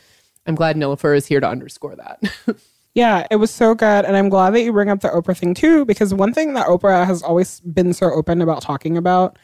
[0.47, 2.20] I'm glad Nilofer is here to underscore that.
[2.95, 4.03] Yeah, it was so good.
[4.03, 6.67] And I'm glad that you bring up the Oprah thing too, because one thing that
[6.67, 9.38] Oprah has always been so open about talking about,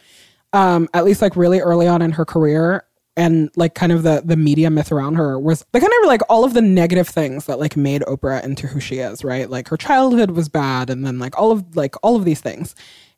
[0.52, 2.84] um, at least like really early on in her career,
[3.16, 6.22] and like kind of the the media myth around her was the kind of like
[6.28, 9.50] all of the negative things that like made Oprah into who she is, right?
[9.50, 12.76] Like her childhood was bad, and then like all of like all of these things.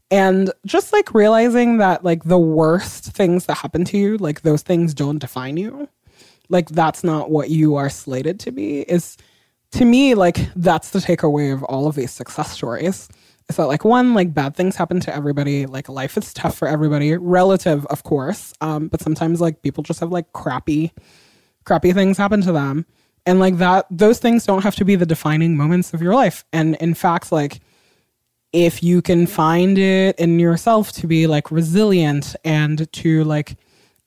[0.09, 4.61] And just like realizing that like the worst things that happen to you, like those
[4.61, 5.89] things don't define you.
[6.49, 9.17] Like that's not what you are slated to be is
[9.71, 13.09] to me, like that's the takeaway of all of these success stories.
[13.49, 15.65] Is that like one, like bad things happen to everybody.
[15.65, 18.53] Like life is tough for everybody, relative, of course.
[18.61, 20.93] Um, but sometimes like people just have like crappy,
[21.65, 22.85] crappy things happen to them.
[23.25, 26.45] And like that, those things don't have to be the defining moments of your life.
[26.53, 27.59] And in fact, like
[28.65, 33.55] if you can find it in yourself to be like resilient and to like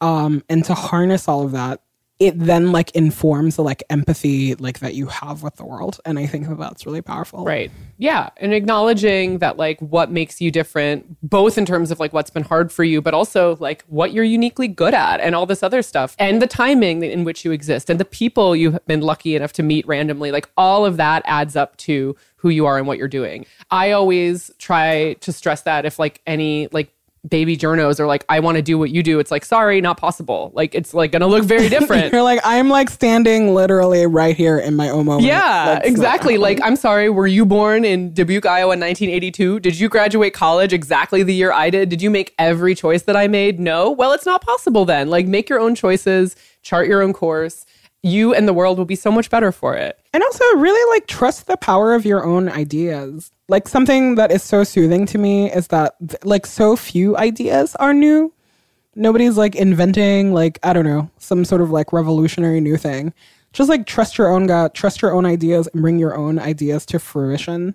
[0.00, 1.80] um and to harness all of that
[2.20, 6.18] it then like informs the like empathy like that you have with the world and
[6.18, 7.70] i think that that's really powerful Right.
[7.98, 8.30] Yeah.
[8.36, 12.44] And acknowledging that, like, what makes you different, both in terms of like what's been
[12.44, 15.82] hard for you, but also like what you're uniquely good at and all this other
[15.82, 19.52] stuff, and the timing in which you exist and the people you've been lucky enough
[19.54, 20.30] to meet randomly.
[20.30, 23.44] Like, all of that adds up to who you are and what you're doing.
[23.70, 26.90] I always try to stress that if like any like
[27.28, 29.98] baby journos are like, I want to do what you do, it's like, sorry, not
[29.98, 30.50] possible.
[30.54, 32.12] Like, it's like gonna look very different.
[32.12, 36.38] you're like i'm like standing literally right here in my own moment Yeah, exactly.
[36.38, 39.60] Like, I'm sorry, were you born in Dubuque, Iowa in 1982?
[39.60, 41.88] Did you graduate college exactly the year I did?
[41.90, 43.60] Did you make every choice that I made?
[43.60, 43.90] No.
[43.90, 45.10] Well, it's not possible then.
[45.10, 47.66] Like, make your own choices, chart your own course.
[48.02, 49.98] You and the world will be so much better for it.
[50.12, 53.30] And also, really like trust the power of your own ideas.
[53.48, 55.94] Like, something that is so soothing to me is that,
[56.24, 58.32] like, so few ideas are new.
[58.94, 63.12] Nobody's like inventing, like, I don't know, some sort of like revolutionary new thing.
[63.52, 66.86] Just like trust your own gut, trust your own ideas, and bring your own ideas
[66.86, 67.74] to fruition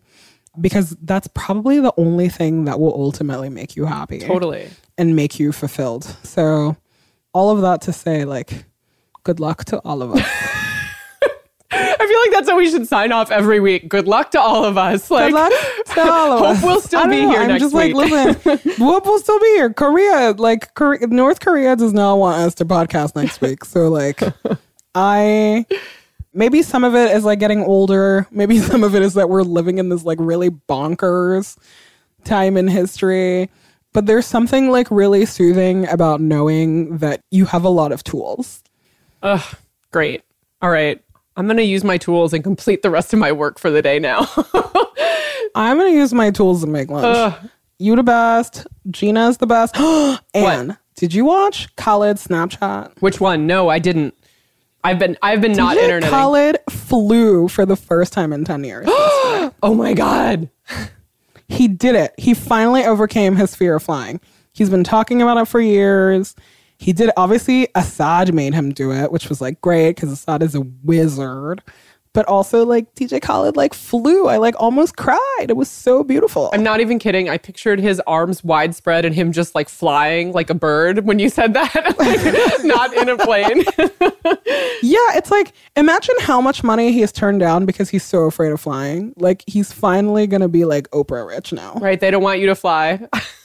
[0.60, 4.70] because that's probably the only thing that will ultimately make you happy Totally.
[4.98, 6.04] and make you fulfilled.
[6.24, 6.78] So,
[7.34, 8.66] all of that to say, like,
[9.26, 10.22] good luck to all of us.
[11.72, 13.90] I feel like that's how we should sign off every week.
[13.90, 15.12] Good luck to all of us.
[15.12, 15.52] Like, Good luck
[15.96, 16.64] to all of hope us.
[16.64, 17.32] we'll still be know.
[17.32, 17.94] here I'm next just week.
[17.96, 19.74] like, listen, hope we'll still be here.
[19.74, 23.66] Korea, like Korea, North Korea does not want us to podcast next week.
[23.66, 24.22] So like,
[24.94, 25.66] I
[26.34, 28.26] maybe some of it is like getting older.
[28.32, 31.58] Maybe some of it is that we're living in this like really bonkers
[32.24, 33.50] time in history.
[33.92, 38.62] But there's something like really soothing about knowing that you have a lot of tools.
[39.26, 39.56] Ugh,
[39.92, 40.24] great.
[40.62, 41.02] All right.
[41.38, 43.82] I'm going to use my tools and complete the rest of my work for the
[43.82, 44.30] day now.
[45.56, 47.06] I'm gonna use my tools to make lunch.
[47.06, 47.50] Ugh.
[47.80, 48.68] You the best.
[48.92, 49.76] Gina's the best.
[50.34, 53.02] and did you watch Khaled Snapchat?
[53.02, 53.48] Which one?
[53.48, 54.14] No, I didn't.
[54.84, 56.10] I've been I've been not internet.
[56.10, 58.88] Khaled flew for the first time in 10 years.
[59.64, 60.50] Oh my god.
[61.48, 62.14] he did it.
[62.18, 64.20] He finally overcame his fear of flying.
[64.54, 66.36] He's been talking about it for years.
[66.86, 70.54] He did obviously Asahd made him do it, which was like great because Asahd is
[70.54, 71.64] a wizard.
[72.14, 74.28] But also like DJ Khaled like flew.
[74.28, 75.48] I like almost cried.
[75.50, 76.52] It was so beautiful.
[76.54, 77.28] I'm not even kidding.
[77.28, 81.28] I pictured his arms widespread and him just like flying like a bird when you
[81.28, 81.74] said that.
[81.98, 83.64] like, not in a plane.
[84.82, 88.52] Yeah, it's like imagine how much money he has turned down because he's so afraid
[88.52, 89.14] of flying.
[89.18, 91.74] Like he's finally gonna be like Oprah rich now.
[91.82, 92.00] right.
[92.00, 93.08] They don't want you to fly.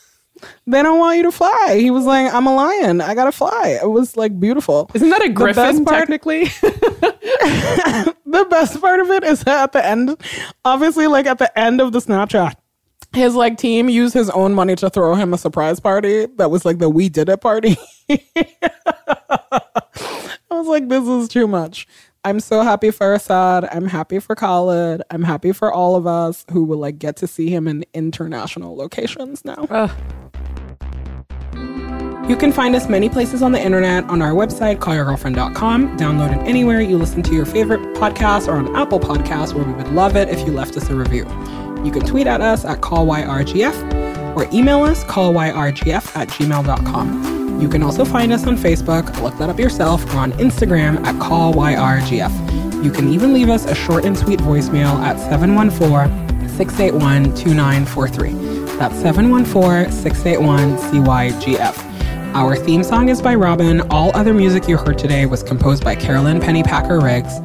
[0.66, 1.78] They don't want you to fly.
[1.78, 3.01] He was like, I'm a lion.
[3.01, 3.78] I gotta fly.
[3.82, 4.91] It was like beautiful.
[4.95, 6.51] Isn't that a griffin part- technically?
[8.30, 10.16] The best part of it is that at the end,
[10.64, 12.55] obviously, like at the end of the Snapchat,
[13.12, 16.64] his like team used his own money to throw him a surprise party that was
[16.64, 17.76] like the we did it party.
[18.09, 19.61] I
[20.51, 21.88] was like, this is too much.
[22.24, 23.68] I'm so happy for Asahd.
[23.72, 25.03] I'm happy for Khaled.
[25.11, 28.76] I'm happy for all of us who will like get to see him in international
[28.76, 29.91] locations now.
[32.31, 35.97] You can find us many places on the internet on our website, callyourgirlfriend.com.
[35.97, 39.72] Download it anywhere you listen to your favorite podcasts or on Apple Podcasts, where we
[39.72, 41.24] would love it if you left us a review.
[41.85, 47.61] You can tweet at us at callyrgf or email us callyrgf at gmail.com.
[47.61, 51.16] You can also find us on Facebook, look that up yourself, or on Instagram at
[51.16, 52.85] callyrgf.
[52.85, 58.76] You can even leave us a short and sweet voicemail at 714 681 2943.
[58.78, 61.89] That's 714 681 CYGF.
[62.33, 63.81] Our theme song is by Robyn.
[63.91, 67.41] All other music you heard today was composed by Carolyn Pennypacker Riggs.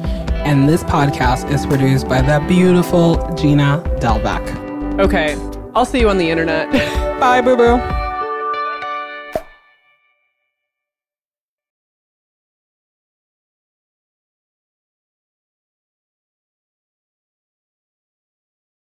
[0.46, 5.00] And this podcast is produced by the beautiful Gina Delvac.
[5.00, 5.34] Okay,
[5.74, 6.70] I'll see you on the internet.
[7.20, 8.05] Bye, boo boo.